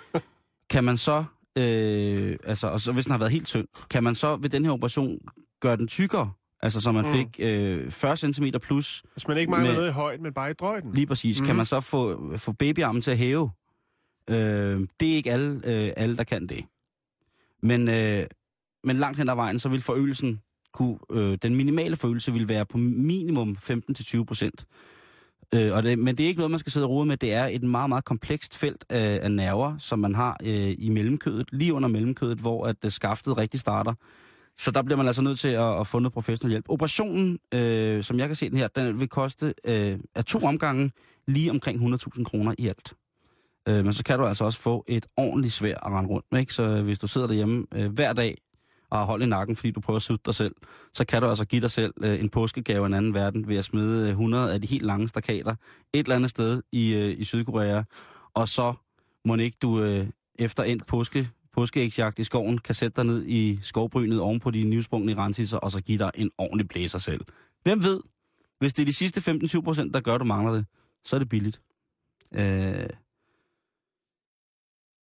[0.74, 1.24] kan man så,
[1.58, 4.66] øh, altså, og så hvis den har været helt tynd, kan man så ved den
[4.66, 5.20] her operation
[5.62, 6.32] gøre den tykkere?
[6.62, 7.12] Altså så man Mm.
[7.12, 10.50] fik øh, 40 cm plus, Hvis man ikke mangler med- noget i højden, men bare
[10.50, 10.94] i drøjden.
[10.94, 11.46] lige præcis, mm-hmm.
[11.46, 11.58] kan Mhm.
[11.58, 13.52] man så få, få babyarmen til at hæve?
[14.30, 16.66] Øh, det er ikke alle, øh, alle, der kan det.
[17.64, 18.26] Men, øh,
[18.84, 20.42] men langt hen ad vejen, så vil forøgelsen
[20.74, 24.66] kunne, øh, den minimale forøgelse vil være på minimum 15-20 procent.
[25.54, 27.18] Øh, og det, men det er ikke noget, man skal sidde og rode med.
[27.18, 30.90] Det er et meget, meget komplekst felt af, af nerver, som man har øh, i
[30.90, 33.94] mellemkødet, lige under mellemkødet, hvor at øh, skaftet rigtig starter.
[34.58, 36.66] Så der bliver man altså nødt til at, at få noget professionel hjælp.
[36.70, 40.92] Operationen, øh, som jeg kan se den her, den vil koste øh, af to omgange
[41.28, 42.94] lige omkring 100.000 kroner i alt.
[43.68, 46.40] Øh, men så kan du altså også få et ordentligt svær at rende rundt med.
[46.40, 46.54] Ikke?
[46.54, 48.38] Så hvis du sidder derhjemme øh, hver dag
[48.90, 50.56] og har hold i nakken, fordi du prøver at sutte dig selv,
[50.94, 53.58] så kan du altså give dig selv øh, en påskegave af en anden verden ved
[53.58, 55.56] at smide øh, 100 af de helt lange stakater
[55.94, 57.84] et eller andet sted i, øh, i Sydkorea.
[58.34, 58.74] Og så
[59.26, 60.08] må ikke du øh,
[60.40, 64.64] efter endt påske, påskeægsjagt i skoven kan sætte dig ned i skovbrynet oven på de
[64.64, 67.22] nysprungne rantisser, og så give dig en ordentlig blæser selv.
[67.64, 68.00] Hvem ved,
[68.60, 70.66] hvis det er de sidste 15-20 procent, der gør, at du mangler det,
[71.06, 71.62] så er det billigt.
[72.34, 72.90] Øh,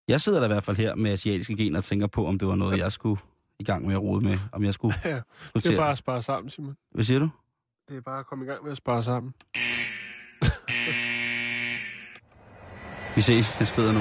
[0.08, 2.48] jeg sidder da i hvert fald her med asiatiske gener og tænker på, om det
[2.48, 3.20] var noget, jeg skulle
[3.58, 4.38] i gang med at rode med.
[4.52, 4.94] Om jeg skulle...
[5.04, 5.20] Ja,
[5.54, 6.76] det er bare at spare sammen, Simon.
[6.90, 7.30] Hvad siger du?
[7.88, 9.34] Det er bare at komme i gang med at spare sammen.
[13.16, 13.56] Vi ses.
[13.60, 14.00] Jeg skrider nu.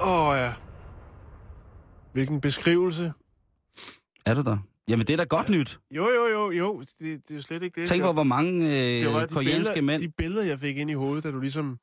[0.00, 0.52] Åh oh, ja.
[2.12, 3.12] Hvilken beskrivelse.
[4.26, 4.58] Er du der?
[4.88, 5.80] Jamen, det er da godt nyt.
[5.90, 6.80] Jo, jo, jo, jo.
[6.80, 7.88] Det, det er jo slet ikke det.
[7.88, 10.02] Tænk på, hvor mange øh, det var de koreanske billeder, mænd...
[10.02, 11.78] De billeder, jeg fik ind i hovedet, da du ligesom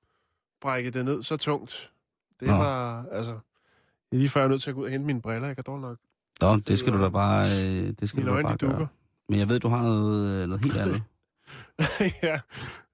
[0.62, 1.92] brækkede det ned så tungt.
[2.40, 2.54] Det Nå.
[2.54, 3.40] var, altså...
[4.12, 5.48] Er lige før jeg er nødt til at gå ud og hente mine briller.
[5.48, 5.98] Jeg kan dårligt nok.
[6.42, 8.78] Nå, det skal du da bare, øh, det skal Mine du da bare dukker.
[8.78, 8.88] gøre.
[9.30, 11.04] Men jeg ved, du har noget, øh, noget helt andet.
[12.24, 12.40] ja.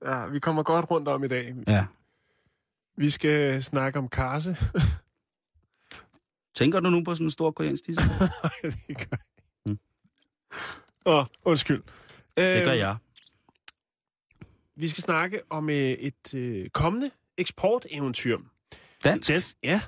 [0.06, 1.56] ja, vi kommer godt rundt om i dag.
[1.68, 1.86] Ja.
[2.98, 4.58] Vi skal snakke om karse.
[6.56, 8.02] Tænker du nu på sådan en stor koreansk tisse?
[8.44, 9.20] Nej, det gør jeg
[9.66, 9.80] Mm.
[11.06, 11.84] Åh, undskyld.
[12.38, 12.96] Det gør Øh, jeg.
[14.76, 18.38] Vi skal snakke om øh, et øh, kommende eksporteventyr.
[19.04, 19.30] Dansk?
[19.30, 19.82] Det, ja,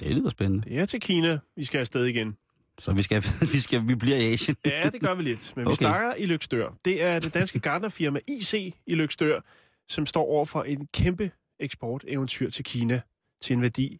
[0.00, 0.64] Det lyder spændende.
[0.70, 2.36] det er til Kina, vi skal afsted igen.
[2.78, 3.22] Så vi skal,
[3.52, 4.56] vi skal, vi bliver i Asien.
[4.64, 5.52] Ja, det gør vi lidt.
[5.56, 5.70] Men okay.
[5.70, 5.76] vi Okay.
[5.84, 6.74] snakker i Lykstør.
[6.84, 9.40] Det er det danske gartnerfirma IC i Lykstør,
[9.88, 11.30] som står over for en kæmpe
[11.60, 13.00] eksporteventyr til Kina
[13.42, 13.98] til en værdi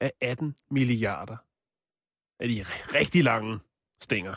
[0.00, 1.36] af 18 milliarder
[2.40, 2.64] af de
[2.98, 3.58] rigtig lange
[4.02, 4.34] stænger.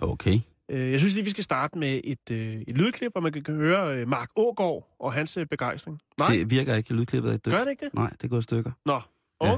[0.00, 0.40] Okay.
[0.70, 3.54] Øh, Jeg synes lige, vi skal starte med et, øh, et lydklip, hvor man kan
[3.54, 6.00] høre øh, Mark Ågård og hans begejstring.
[6.18, 7.54] Nej, Det virker ikke, lydklippet er dødt.
[7.56, 7.94] gør det ikke det?
[7.94, 8.72] Nej, det går i stykker.
[8.86, 9.00] Nå,
[9.42, 9.52] Ja.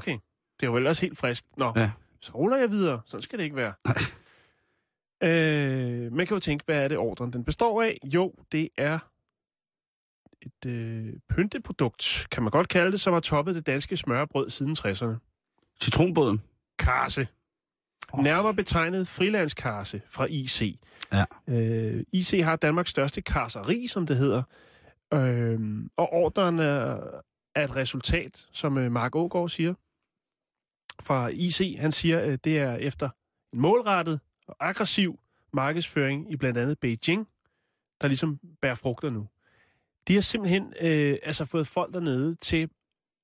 [0.61, 1.45] Det er jo vel også helt frisk.
[1.57, 1.91] Nå, Ja.
[2.21, 3.01] så ruller jeg videre.
[3.07, 3.73] Sådan skal det ikke være.
[5.23, 7.99] øh, man kan jo tænke, hvad er det ordren den består af?
[8.05, 8.99] Jo, det er
[10.43, 14.77] et øh, pynteprodukt, kan man godt kalde det, som har toppet det danske smørbrød siden
[14.79, 15.15] 60'erne.
[15.83, 16.43] Citronbåden.
[16.79, 17.29] Karse.
[18.19, 20.79] Nærmere betegnet frilandskarse fra IC.
[21.13, 21.25] Ja.
[21.49, 24.43] Øh, IC har Danmarks største karseri, som det hedder.
[25.15, 25.61] Øh,
[25.97, 27.01] og ordren er,
[27.55, 29.75] er et resultat, som øh, Mark Ågaard siger,
[31.03, 31.76] fra IC.
[31.80, 33.09] Han siger, at det er efter
[33.53, 35.18] en målrettet og aggressiv
[35.53, 37.28] markedsføring i blandt andet Beijing,
[38.01, 39.26] der ligesom bærer frugter nu.
[40.09, 42.68] De har simpelthen øh, altså fået folk dernede til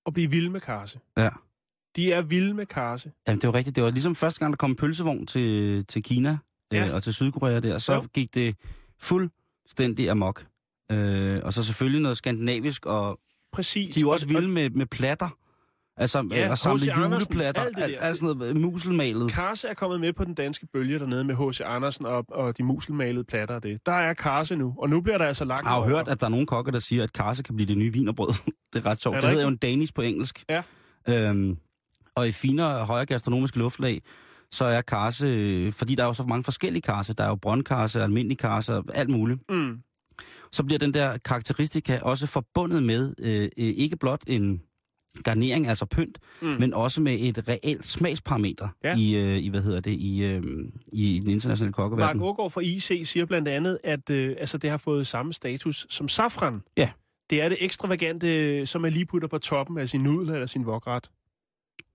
[0.07, 1.01] at blive vilde med karse.
[1.17, 1.31] Ja.
[1.97, 3.13] De er vilde med karse.
[3.29, 3.77] Jamen, det var rigtigt.
[3.77, 6.39] Det var ligesom første gang, der kom pølsevogn til, til Kina
[6.73, 6.87] Ja.
[6.89, 7.79] øh, og til Sydkorea der.
[7.79, 8.07] Så Jo.
[8.15, 8.57] gik det
[9.01, 10.47] fuldstændig amok.
[10.93, 13.21] Øh, og så selvfølgelig noget skandinavisk, og
[13.53, 13.95] Præcis.
[13.95, 15.39] de er jo også Og- vilde med, med platter.
[15.97, 16.89] Altså, Ja, at samle H.C.
[16.89, 19.33] Andersen, juleplatter, alt alt, alt sådan noget muselmalet.
[19.33, 21.61] Karse er kommet med på den danske bølge dernede med H.C.
[21.61, 23.81] Andersen og, og de muselmalede platter og det.
[23.87, 26.21] Der er Karse nu, og nu bliver der altså lagt Jeg har jo hørt, at
[26.21, 28.29] der er nogle kokke, der siger, at karse kan blive det nye vinerbrød.
[28.73, 29.17] det er ret sjovt.
[29.17, 30.45] Er det, det hedder jo en danish på engelsk.
[30.51, 30.63] Ja.
[31.09, 31.57] Øhm,
[32.15, 34.03] og i finere højere gastronomiske luftlag,
[34.51, 37.35] så er karse, øh, fordi der er jo så mange forskellige karse, der er jo
[37.37, 39.79] brøndkarse, almindelig karse, alt muligt, Mm.
[40.53, 44.63] så bliver den der karakteristika også forbundet med øh, øh, ikke blot en
[45.25, 46.47] garnering, altså pynt, Mm.
[46.49, 48.97] men også med et reelt smagsparameter Ja.
[48.99, 50.43] i, øh, i, hvad hedder det, i, øh,
[50.93, 52.23] i den internationale Mark kokkeverden.
[52.23, 56.09] Ågaard fra IC siger blandt andet, at øh, altså, det har fået samme status som
[56.09, 56.63] safran.
[56.77, 56.91] Ja.
[57.31, 60.67] Det er det ekstravagante, som man lige putter på toppen af sin nudel eller sin
[60.67, 61.11] vokret.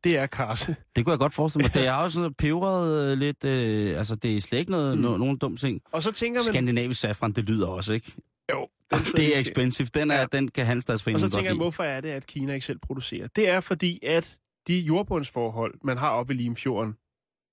[0.03, 0.75] Det er Karse.
[0.95, 1.73] Det kunne jeg godt forestille mig.
[1.81, 5.03] Det er også sådan peberet øh, lidt, øh, altså det er slet ikke noget, Mm.
[5.03, 5.81] no, nogen dum ting.
[5.91, 6.53] Og så tænker man...
[6.53, 8.11] Skandinavisk safran, det lyder også, ikke?
[8.53, 9.87] Jo, Det er expensive.
[9.93, 10.25] Den, er, Ja.
[10.31, 13.27] den kan Og Handelsdagsforeningen så tænker jeg, hvorfor er det, at Kina ikke selv producerer?
[13.27, 16.93] Det er fordi, at de jordbundsforhold, man har oppe i Limfjorden,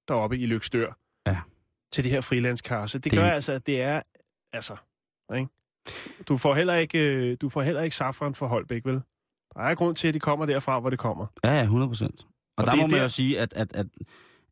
[0.09, 1.41] deroppe i Lykstør, Ja.
[1.93, 4.03] til de her frilandskarse, det, Det- gør altså, at det er,
[4.53, 4.76] altså,
[5.37, 5.49] ikke?
[6.28, 8.95] Du får heller ikke, øh, du får heller ikke safran for Holbæk, vel?
[9.55, 11.26] Der er grund til, at de kommer derfra, hvor det kommer.
[11.45, 12.20] Ja, ja, 100 procent.
[12.20, 13.87] Og, Og og der det er må man der- jo sige, at, at, at,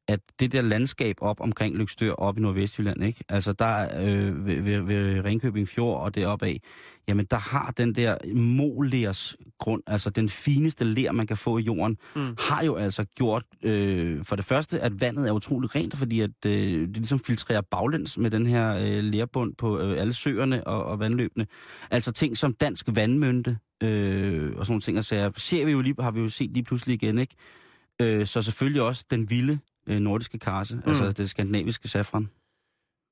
[0.09, 3.25] at det der landskab op omkring Lykstør, op i Nordvestjylland, ikke?
[3.29, 6.61] Altså der øh, ved, ved, ved Ringkøbing Fjord og deroppe af,
[7.09, 11.63] jamen der har den der molers grund, altså den fineste ler, man kan få i
[11.63, 12.37] jorden, mm.
[12.39, 16.31] har jo altså gjort, øh, for det første, at vandet er utrolig rent, fordi at
[16.47, 20.85] øh, det ligesom filtrerer baglæns med den her øh, lerbund på øh, alle søerne og,
[20.85, 21.47] og vandløbene.
[21.91, 25.81] Altså ting som dansk vandmønte øh, og sådan nogle ting, og så ser vi jo
[25.81, 27.35] lige, har vi jo set lige pludselig igen, ikke?
[28.01, 30.83] Øh, så selvfølgelig også den vilde øh, nordiske karse, mm.
[30.87, 32.29] altså det skandinaviske safran.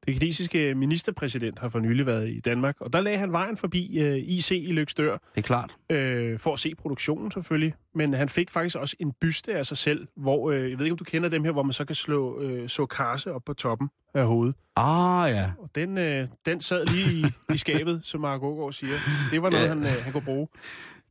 [0.06, 3.98] Den kinesiske ministerpræsident har for nylig været i Danmark, og der lagde han vejen forbi
[3.98, 5.12] øh, IC i Lykstør.
[5.12, 5.76] Det er klart.
[5.90, 7.74] Øh, for at se produktionen selvfølgelig.
[7.94, 10.92] Men han fik faktisk også en byste af sig selv, hvor, øh, jeg ved ikke
[10.92, 13.52] om du kender dem her, hvor man så kan slå øh, så karse op på
[13.52, 14.54] toppen af hovedet.
[14.76, 15.50] Ah ja.
[15.58, 18.98] Og den, øh, den sad lige i, i skabet, som Mark Ågaard siger.
[19.30, 19.68] Det var noget, ja.
[19.68, 20.48] han, øh, han kunne bruge.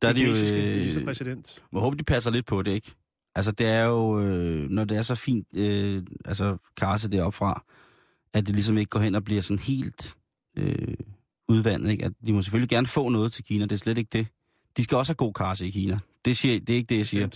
[0.02, 1.62] Der er den de jo, kinesiske øh, ministerpræsident.
[1.72, 2.94] Jeg håber, de passer lidt på det, ikke?
[3.34, 7.64] Altså, det er jo, øh, når det er så fint, øh, altså, karse deroppe fra,
[8.32, 10.16] at det ligesom ikke går hen og bliver sådan helt
[10.56, 10.94] øh,
[11.48, 12.04] udvandet, ikke?
[12.04, 14.26] At de må selvfølgelig gerne få noget til Kina, det er slet ikke det.
[14.76, 15.98] De skal også have god karse i Kina.
[16.24, 17.28] Det, siger, det er ikke det, jeg siger.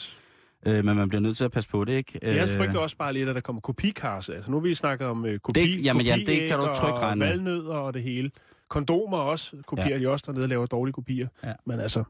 [0.66, 2.18] Øh, men man bliver nødt til at passe på det, ikke?
[2.22, 4.34] Jeg Øh, frygter også bare lidt, at der kommer kopikarse.
[4.34, 7.00] Altså, nu vi snakket om øh, kopi, Det- jamen, ja, det kan du trygt og
[7.00, 7.26] regne med.
[7.28, 8.30] valnødder og det hele.
[8.68, 9.98] Kondomer også kopierer Ja.
[9.98, 11.28] de også dernede og laver dårlige kopier.
[11.44, 11.52] Ja.
[11.66, 12.04] Men altså,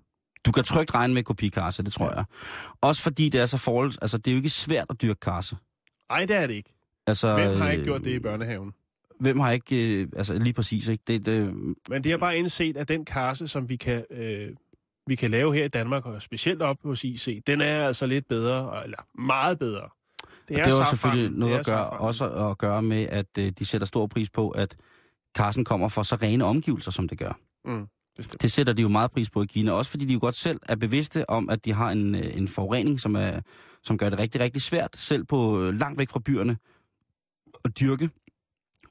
[0.46, 2.16] Du kan trygt regne med kopikarse, det tror Ja.
[2.16, 2.24] jeg.
[2.80, 5.56] Også fordi det er så forhold, altså det er jo ikke svært at dyrke karse.
[6.10, 6.72] ej, det er det ikke.
[7.06, 8.72] Altså, Hvem har ikke øh, gjort det i børnehaven?
[9.20, 11.02] Hvem har ikke, øh, altså lige præcis, ikke?
[11.06, 11.54] Det, det,
[11.88, 14.48] Men de har bare indset, at den karse, som vi kan, øh,
[15.06, 18.28] vi kan lave her i Danmark, og specielt op hos IC, den er altså lidt
[18.28, 19.80] bedre, eller meget bedre.
[19.80, 19.88] Det
[20.28, 20.86] er, det er jo safranen.
[20.88, 24.30] selvfølgelig noget Det at gøre, også at gøre med, at øh, de sætter stor pris
[24.30, 24.76] på, at
[25.34, 27.38] karsen kommer fra så rene omgivelser, som det gør.
[27.64, 27.86] Mm,
[28.16, 28.42] bestemt.
[28.42, 30.60] Det sætter de jo meget pris på i Kina, også fordi de jo godt selv
[30.68, 33.40] er bevidste om, at de har en, øh, en forurening, som, er,
[33.82, 36.56] som gør det rigtig, rigtig svært, selv på øh, langt væk fra byerne,
[37.64, 38.10] at dyrke,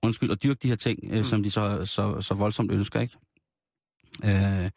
[0.04, 1.24] undskyld, at dyrke de her ting, øh, Mm.
[1.24, 3.18] som de så, så, så voldsomt ønsker, ikke?
[4.26, 4.70] Øh,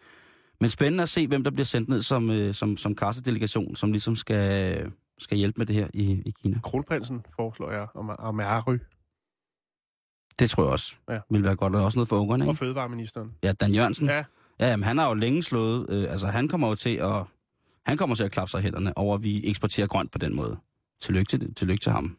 [0.60, 4.16] men spændende at se, hvem der bliver sendt ned som, som, som karsedelegation, som ligesom
[4.16, 6.60] skal, skal hjælpe med det her i, i Kina.
[6.60, 8.78] Kronprinsen foreslår jeg, om Amary
[10.38, 11.20] Det tror jeg også Ja.
[11.30, 12.58] vil være godt, og også noget for ungerne, og ikke?
[12.58, 13.32] fødevareministeren.
[13.42, 14.06] Ja, Dan Jørgensen.
[14.06, 14.24] Ja,
[14.60, 17.22] Ja, jamen, han har jo længe slået, øh, altså han kommer jo til at,
[17.86, 20.56] han kommer til at klappe sig hænderne over, at vi eksporterer grønt på den måde.
[21.02, 22.16] Tillykke til, tillykke til ham.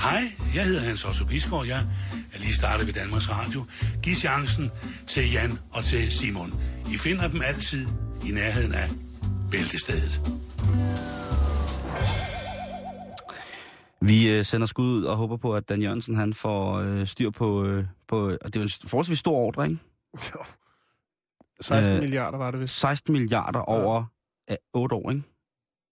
[0.00, 0.22] Hej,
[0.54, 1.66] jeg hedder Hans Otto Bisgaard.
[1.66, 1.78] Jeg
[2.34, 3.64] er lige startet ved Danmarks Radio.
[4.02, 4.70] Giv chancen
[5.06, 6.54] til Jan og til Simon.
[6.92, 7.86] I finder dem altid
[8.28, 8.88] i nærheden af
[9.50, 10.20] Bæltestedet.
[14.00, 17.30] Vi øh, sender skud ud og håber på, at Dan Jørgensen han får øh, styr
[17.30, 19.78] på, øh, på, og det er jo en forholdsvis stor ordre, ikke?
[21.60, 22.78] 16 Øh, milliarder var det vist.
[22.78, 24.04] 16 milliarder over
[24.50, 25.22] øh, 8 år, ikke?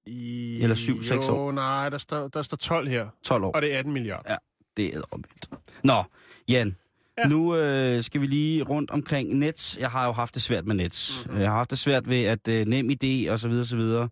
[0.07, 0.61] I...
[0.63, 1.53] eller syv, seks jo, år.
[1.53, 3.53] nej, der står, der står 12 her, 12 år.
[3.53, 4.33] og det er 18 milliarder.
[4.33, 4.37] Ja,
[4.77, 5.51] det er omvendt.
[5.85, 6.03] Nå,
[6.49, 6.77] Jan,
[7.19, 7.29] Ja.
[7.29, 9.79] nu øh, skal vi lige rundt omkring Nets.
[9.81, 11.23] Jeg har jo haft det svært med Nets.
[11.25, 11.31] Mhm.
[11.31, 11.43] Mm-hmm.
[11.43, 14.09] Jeg har haft det svært ved, at øh, nem idé og så videre, så videre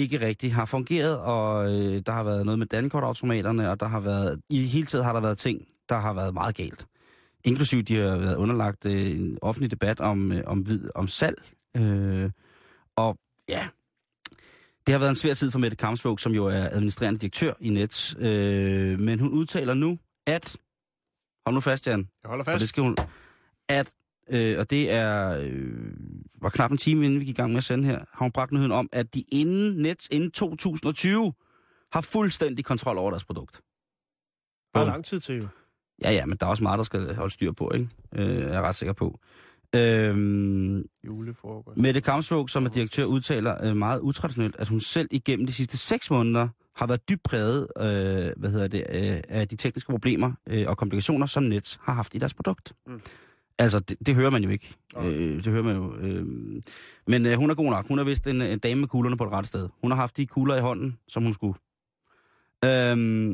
[0.00, 4.00] ikke rigtig har fungeret, og øh, der har været noget med dankortautomaterne, og der har
[4.00, 6.86] været, i hele taget har der været ting, der har været meget galt.
[7.44, 11.42] Inklusiv de har været underlagt øh, en offentlig debat om, øh, om, vid, om salg.
[11.76, 12.30] Øh,
[12.96, 13.18] og
[13.48, 13.68] ja,
[14.86, 17.70] det har været en svær tid for Mette Kamsvåg, som jo er administrerende direktør i
[17.70, 18.16] Nets.
[18.18, 20.56] Øh, men hun udtaler nu, at...
[21.46, 22.08] Hold nu fast, Jan.
[22.22, 22.60] Jeg holder For fast.
[22.60, 22.96] det skal hun...
[23.68, 23.92] At,
[24.30, 25.38] øh, og det er...
[25.40, 25.92] Øh,
[26.46, 28.32] var knap en time, inden vi gik i gang med at sende her, har hun
[28.32, 31.32] bragt nyheden om, at de inden Nets, inden 2020,
[31.92, 33.60] har fuldstændig kontrol over deres produkt.
[34.74, 35.46] Der er lang tid til jo.
[36.02, 37.88] Ja, ja, men der er også meget, der skal holde styr på, ikke?
[38.14, 39.20] Øh, er jeg ret sikker på.
[39.74, 41.76] Øhm, Julefrokost.
[41.76, 45.76] Mette Kamsvåg, som er direktør, udtaler øh, meget utraditionelt, at hun selv igennem de sidste
[45.76, 50.32] seks måneder har været dybt præget øh, hvad hedder det, øh, af de tekniske problemer
[50.46, 52.72] øh, og komplikationer, som Nets har haft i deres produkt.
[52.86, 53.00] Mm.
[53.58, 54.74] Altså, det, det hører man jo ikke.
[54.94, 55.06] Nej.
[55.08, 55.96] Øh, det hører man jo.
[55.96, 56.26] Øh,
[57.06, 57.88] men øh, hun er god nok.
[57.88, 59.68] Hun er vist en, en dame med kuglerne på det rette sted.
[59.82, 61.54] Hun har haft de kugler i hånden, som hun skulle.
[62.64, 63.26] Øhm,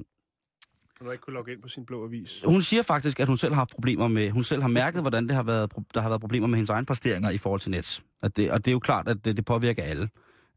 [0.98, 2.42] Hun har ikke kunnet logge ind på sin blå avis.
[2.44, 5.26] hun siger faktisk, at hun selv har haft problemer med, hun selv har mærket, hvordan
[5.28, 8.02] det har været, der har været problemer med hendes egne præsteringer i forhold til Nets.
[8.22, 10.08] Og det, og det er jo klart, at det, det påvirker alle.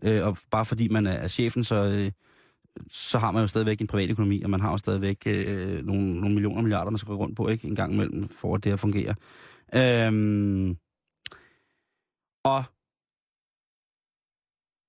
[0.04, 2.12] Øh, og bare fordi man er, chefen, så, øh,
[2.90, 6.14] så har man jo stadigvæk en privat økonomi, og man har jo stadigvæk øh, nogle,
[6.14, 7.68] nogle millioner milliarder, man skal gå rundt på, ikke?
[7.68, 9.14] En gang imellem, for at det her fungerer.
[9.74, 10.78] Øhm,
[12.44, 12.64] og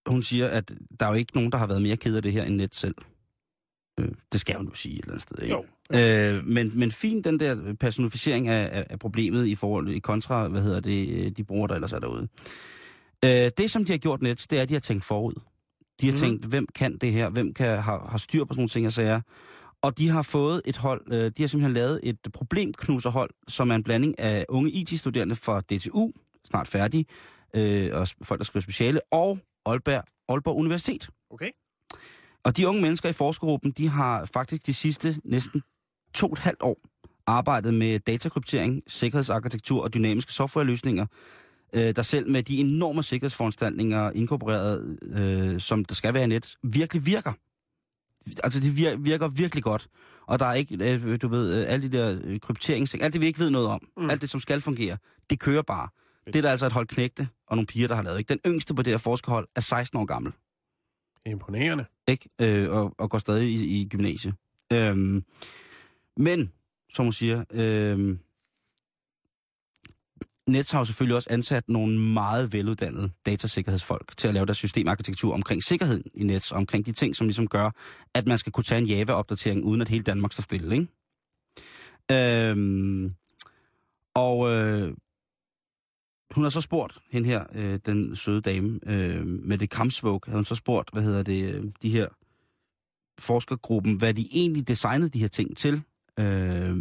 [0.07, 2.33] hun siger, at der er jo ikke nogen, der har været mere ked af det
[2.33, 2.95] her end Net selv.
[4.01, 5.55] Øh, det skal hun jo sige et eller andet sted, ikke?
[5.55, 5.65] Jo.
[5.95, 10.49] Øh, men, men fint den der personificering af, af, af problemet i forhold i kontra,
[10.49, 12.29] hvad hedder det, øh, de bruger der ellers er derude.
[13.25, 15.35] Øh, det, som de har gjort net, det er, at de har tænkt forud.
[16.01, 16.19] De har mm.
[16.19, 17.29] tænkt, hvem kan det her?
[17.29, 19.21] Hvem kan har, har styr på sådan nogle ting, jeg siger?
[19.87, 23.75] Og de har fået et hold, øh, de har simpelthen lavet et problemknuserhold, som er
[23.75, 26.13] en blanding af unge IT-studerende fra DTU,
[26.45, 27.07] snart færdige,
[27.57, 31.09] øh, og folk, der skriver speciale, og Aalborg, Aalborg Universitet.
[31.31, 31.51] Okay.
[32.45, 35.63] Og de unge mennesker i forskergruppen, de har faktisk de sidste næsten
[36.15, 36.79] to og et halvt år
[37.27, 41.07] arbejdet med datakryptering, sikkerhedsarkitektur og dynamiske softwareløsninger,
[41.73, 46.55] øh, der selv med de enorme sikkerhedsforanstaltninger inkorporeret, øh, som der skal være i net,
[46.63, 47.33] virkelig virker.
[48.45, 49.89] Altså, det vir- virker virkelig godt.
[50.27, 53.21] Og der er ikke, øh, du ved, øh, alle de der øh, krypteringsting, alt det
[53.21, 54.11] vi ikke ved noget om, mm.
[54.11, 54.97] alt det som skal fungere,
[55.31, 55.89] det kører bare.
[56.27, 58.19] Det er der altså et hold knægte og nogle piger, der har lavet.
[58.19, 58.29] Ikke?
[58.29, 60.33] Den yngste på det her forskerhold er 16 år gammel.
[61.27, 61.85] Imponerende.
[62.09, 62.29] Ikke?
[62.41, 64.35] Øh, og, og går stadig i, i gymnasiet.
[64.73, 65.25] Øhm,
[66.17, 66.53] men,
[66.95, 68.19] som hun siger, øhm,
[70.49, 75.35] Nets har jo selvfølgelig også ansat nogle meget veluddannede datasikkerhedsfolk til at lave deres systemarkitektur
[75.35, 77.71] omkring sikkerheden i Nets, og omkring de ting, som ligesom gør,
[78.15, 80.89] at man skal kunne tage en Java-opdatering, uden at hele Danmark står stille, ikke?
[82.51, 83.13] Øhm,
[84.15, 84.95] og øh,
[86.31, 90.35] hun har så spurgt, hende her, øh, den søde dame, øh, med det kramsvåg, har
[90.35, 92.09] hun så spurgt, hvad hedder det, øh, de her
[93.19, 95.83] forskergruppen, hvad de egentlig designede de her ting til.
[96.19, 96.77] Øh,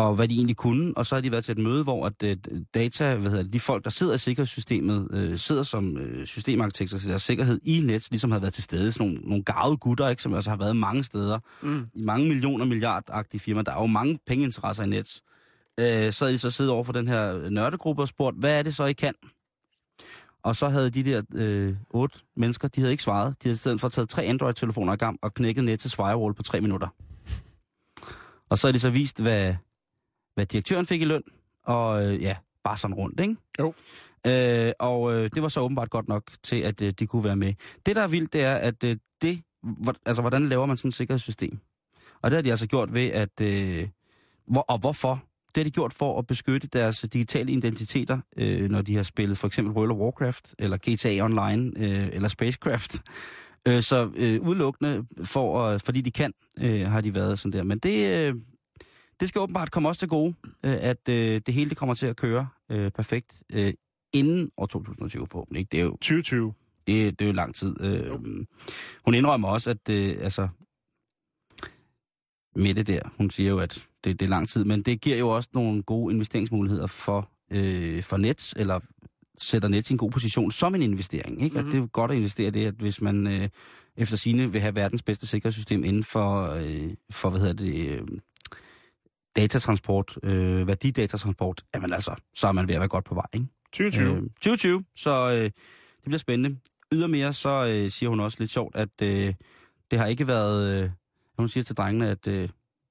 [0.00, 2.22] og hvad de egentlig kunne, og så har de været til et møde, hvor at,
[2.22, 2.38] at
[2.74, 6.98] data, hvad hedder det, de folk, der sidder i sikkerhedssystemet, øh, sidder som øh, systemarkitekter
[6.98, 10.08] til deres sikkerhed i net, ligesom har været til stede, sådan nogle, nogle gavede gutter,
[10.08, 11.86] ikke, som også har været mange steder, mm.
[11.94, 13.64] i mange millioner milliardagtige firmaer.
[13.64, 15.20] Der er jo mange pengeinteresser i net.
[15.80, 18.62] Øh, så havde de så siddet over for den her nørdegruppe og spurgt, hvad er
[18.62, 19.14] det så, I kan?
[20.42, 23.34] Og så havde de der øh, otte mennesker, de havde ikke svaret.
[23.42, 26.34] De havde i stedet for taget tre Android-telefoner i gang og knækket net til firewall
[26.34, 26.88] på tre minutter.
[28.50, 29.54] Og så har de så vist, hvad,
[30.40, 31.22] hvad direktøren fik i løn,
[31.64, 33.36] og øh, ja, bare sådan rundt, ikke?
[33.58, 33.74] Jo.
[34.26, 37.36] Øh, og øh, det var så åbenbart godt nok til, at øh, de kunne være
[37.36, 37.54] med.
[37.86, 40.88] Det, der er vildt, det er, at øh, det, hvor, altså, hvordan laver man sådan
[40.88, 41.58] et sikkerhedssystem?
[42.22, 43.40] Og det har de altså gjort ved, at...
[43.40, 43.88] Øh,
[44.46, 45.24] hvor, og hvorfor?
[45.54, 49.38] Det har de gjort for at beskytte deres digitale identiteter, øh, når de har spillet
[49.38, 52.96] for eksempel World of Warcraft, eller GTA Online, øh, eller Spacecraft.
[53.68, 57.64] Øh, så øh, udelukkende, for, øh, fordi de kan, øh, har de været sådan der.
[57.64, 58.34] Men det, øh,
[59.20, 62.06] det skal åbenbart komme også til gode, øh, at øh, det hele det kommer til
[62.06, 63.74] at køre øh, perfekt øh,
[64.12, 65.60] inden år 2020 forhåbentlig.
[65.60, 65.70] Ikke?
[65.72, 66.54] Det er jo, 2020.
[66.86, 67.80] Det, det er jo lang tid.
[67.80, 68.10] Øh,
[69.04, 70.48] hun indrømmer også, at øh, altså,
[72.56, 75.16] med det der, hun siger jo, at det, det er lang tid, men det giver
[75.16, 78.80] jo også nogle gode investeringsmuligheder for, øh, for Nets, eller
[79.38, 81.42] sætter Nets i en god position som en investering.
[81.42, 81.54] Ikke?
[81.54, 81.68] Mm-hmm.
[81.68, 83.48] At det er godt at investere det, at hvis man øh,
[83.96, 88.06] efter sine vil have verdens bedste sikkerhedssystem inden for, øh, for hvad hedder det, øh,
[89.36, 93.46] datatransport, øh, værdidatatransport, jamen altså, så er man ved at være godt på vej, ikke?
[93.72, 94.16] 2020.
[94.16, 95.52] Øh, 2020, så øh, det
[96.04, 96.58] bliver spændende.
[96.92, 99.34] Ydermere så øh, siger hun også lidt sjovt, at øh,
[99.90, 100.82] det har ikke været...
[100.82, 100.90] Øh,
[101.38, 102.48] hun siger til drengene, at øh,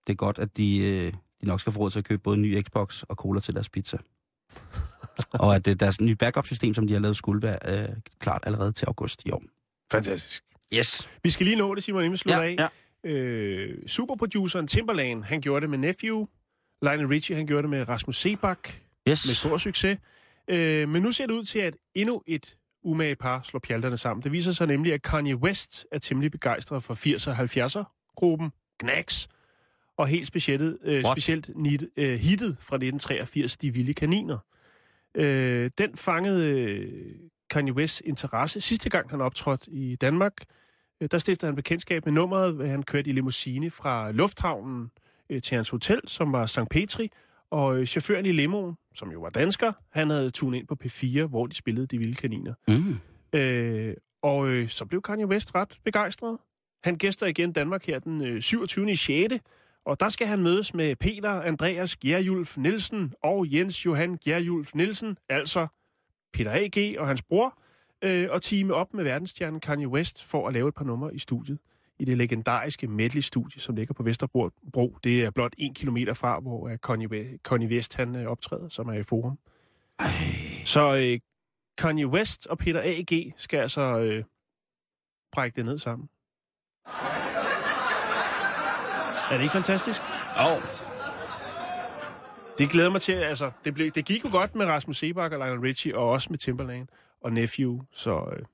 [0.07, 2.35] det er godt, at de, øh, de nok skal få råd til at købe både
[2.35, 3.97] en ny Xbox og cola til deres pizza.
[5.43, 8.71] og at øh, deres nye backup-system, som de har lavet, skulle være øh, klart allerede
[8.71, 9.43] til august i år.
[9.91, 10.43] Fantastisk.
[10.73, 11.09] Yes.
[11.23, 12.69] Vi skal lige nå det, Simon, inden vi slutter Ja, af.
[13.03, 16.25] Øh, superproduceren Timberlane, han gjorde det med Nephew.
[16.81, 18.69] Lionel Richie, han gjorde det med Rasmus Sebak.
[19.09, 19.27] Yes.
[19.27, 19.97] Med stor succes.
[20.47, 24.23] Øh, men nu ser det ud til, at endnu et umage par slår pjalterne sammen.
[24.23, 29.27] Det viser sig nemlig, at Kanye West er temmelig begejstret for 80'er og 70'er-gruppen Knacks.
[29.97, 31.17] Og helt specielt, øh, What?
[31.17, 34.37] specielt nit, øh, hittet fra 1983, De Vilde Kaniner.
[35.15, 37.15] Øh, den fangede øh,
[37.49, 40.33] Kanye Wests interesse sidste gang, han optrådte i Danmark.
[41.01, 44.91] Øh, der stiftede han bekendtskab med nummeret, han kørte i limousine fra lufthavnen
[45.29, 46.59] øh, til hans hotel, som var St.
[46.69, 47.11] Petri.
[47.51, 51.25] Og øh, chaufføren i limoen, som jo var dansker, han havde tunet ind på P4,
[51.27, 52.53] hvor de spillede De Vilde Kaniner.
[52.67, 52.99] Mm.
[53.39, 56.37] Øh, og øh, så blev Kanye West ret begejstret.
[56.83, 58.95] Han gæster igen Danmark her den øh, 27.
[58.95, 59.33] 6.
[59.85, 65.17] Og der skal han mødes med Peter Andreas Gjerjulf Nielsen og Jens Johan Gjerjulf Nielsen,
[65.29, 65.67] altså
[66.33, 66.95] Peter A.G.
[66.99, 67.61] og hans bror,
[68.01, 71.19] øh, og teame op med verdensstjernen Kanye West for at lave et par numre i
[71.19, 71.59] studiet.
[71.99, 74.49] I det legendariske medley-studie, som ligger på Vesterbro.
[74.73, 74.97] Bro.
[75.03, 78.87] Det er blot en kilometer fra, hvor øh, Kanye, Kanye West han, øh, optræder, som
[78.87, 79.39] er i forum.
[79.99, 80.07] Ej.
[80.65, 81.19] Så øh,
[81.77, 83.33] Kanye West og Peter A.G.
[83.37, 84.23] skal altså øh,
[85.31, 86.09] brække det ned sammen.
[89.31, 90.01] Er det ikke fantastisk?
[90.39, 90.61] Oh.
[92.57, 95.39] Det glæder mig til, altså, det, blev, det gik jo godt med Rasmus Sebak og
[95.39, 96.87] Lionel Richie, og også med Timberlane
[97.21, 98.45] og Nephew, så øh,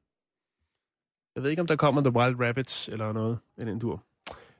[1.35, 4.03] Jeg ved ikke, om der kommer The Wild Rabbits eller noget i den dur.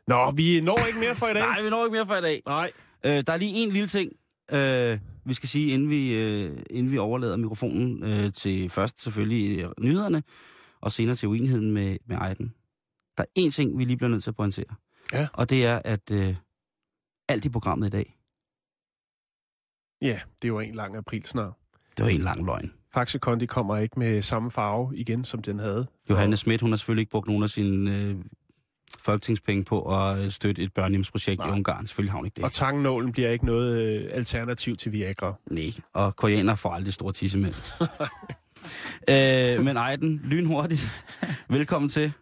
[0.07, 1.41] Nå, vi når ikke mere for i dag.
[1.41, 2.41] Nej, vi når ikke mere for i dag.
[2.45, 2.71] Nej.
[3.05, 4.11] Øh, der er lige en lille ting,
[4.51, 9.59] øh, vi skal sige, inden vi, øh, inden vi overlader mikrofonen øh, til først selvfølgelig
[9.63, 10.23] øh, nyhederne,
[10.81, 12.55] og senere til uenigheden med, med Ejden.
[13.17, 14.75] Der er en ting, vi lige bliver nødt til at pointere.
[15.13, 15.27] Ja.
[15.33, 16.35] Og det er, at øh,
[17.29, 18.11] alt i programmet i dag,
[20.01, 21.53] Ja, det var en lang april snart.
[21.97, 22.73] det var en lang løgn.
[22.95, 25.87] Faxe Kondi kommer ikke med samme farve igen, som den havde.
[26.09, 28.15] Johanne Schmidt, hun har selvfølgelig ikke brugt nogen af sine øh,
[28.99, 31.87] folketingspenge på at øh, støtte et børnehjemsprojekt i Ungarn.
[31.87, 32.43] Selvfølgelig har hun ikke det.
[32.43, 35.33] Og tangnålen bliver ikke noget øh, alternativ til Viagra.
[35.51, 37.53] Nej, og koreaner får aldrig store tissemænd.
[39.09, 41.03] øh, men Ejden, lynhurtigt.
[41.49, 42.13] Velkommen til.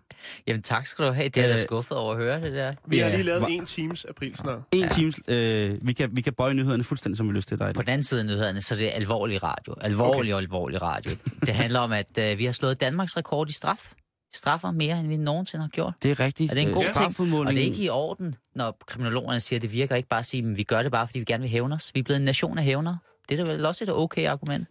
[0.47, 1.29] Jamen tak skal du have.
[1.29, 2.73] Det er jeg da Øh, skuffet over at høre det der.
[2.85, 4.59] Vi har Ja, lige lavet en times april snart.
[4.71, 4.85] En Ja.
[4.85, 4.91] ja.
[4.91, 7.73] times, øh, vi, kan, vi kan bøje nyhederne fuldstændig, som vi lyst til dig.
[7.75, 9.75] På den anden side af nyhederne, så det er alvorlig radio.
[9.81, 10.33] Alvorlig okay.
[10.33, 11.11] og alvorlig radio.
[11.41, 13.93] Det handler om, at øh, vi har slået Danmarks rekord i straf.
[14.35, 15.93] Straffer mere, end vi nogensinde har gjort.
[16.03, 16.51] Det er rigtigt.
[16.51, 16.95] Er det en Øh, god ting?
[16.95, 20.19] strafudmåling- Og det er ikke i orden, når kriminologerne siger, at det virker ikke bare
[20.19, 21.91] at sige, at vi gør det bare, fordi vi gerne vil hævne os.
[21.93, 22.97] Vi er blevet en nation af hævner.
[23.29, 24.67] Det er da vel også et okay argument.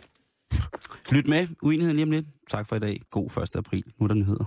[1.13, 1.47] Lyt med.
[1.63, 2.27] Uenigheden lige om lidt.
[2.51, 3.01] Tak for i dag.
[3.11, 3.57] God 1.
[3.57, 3.83] april.
[3.99, 4.45] Nu er der nyheder.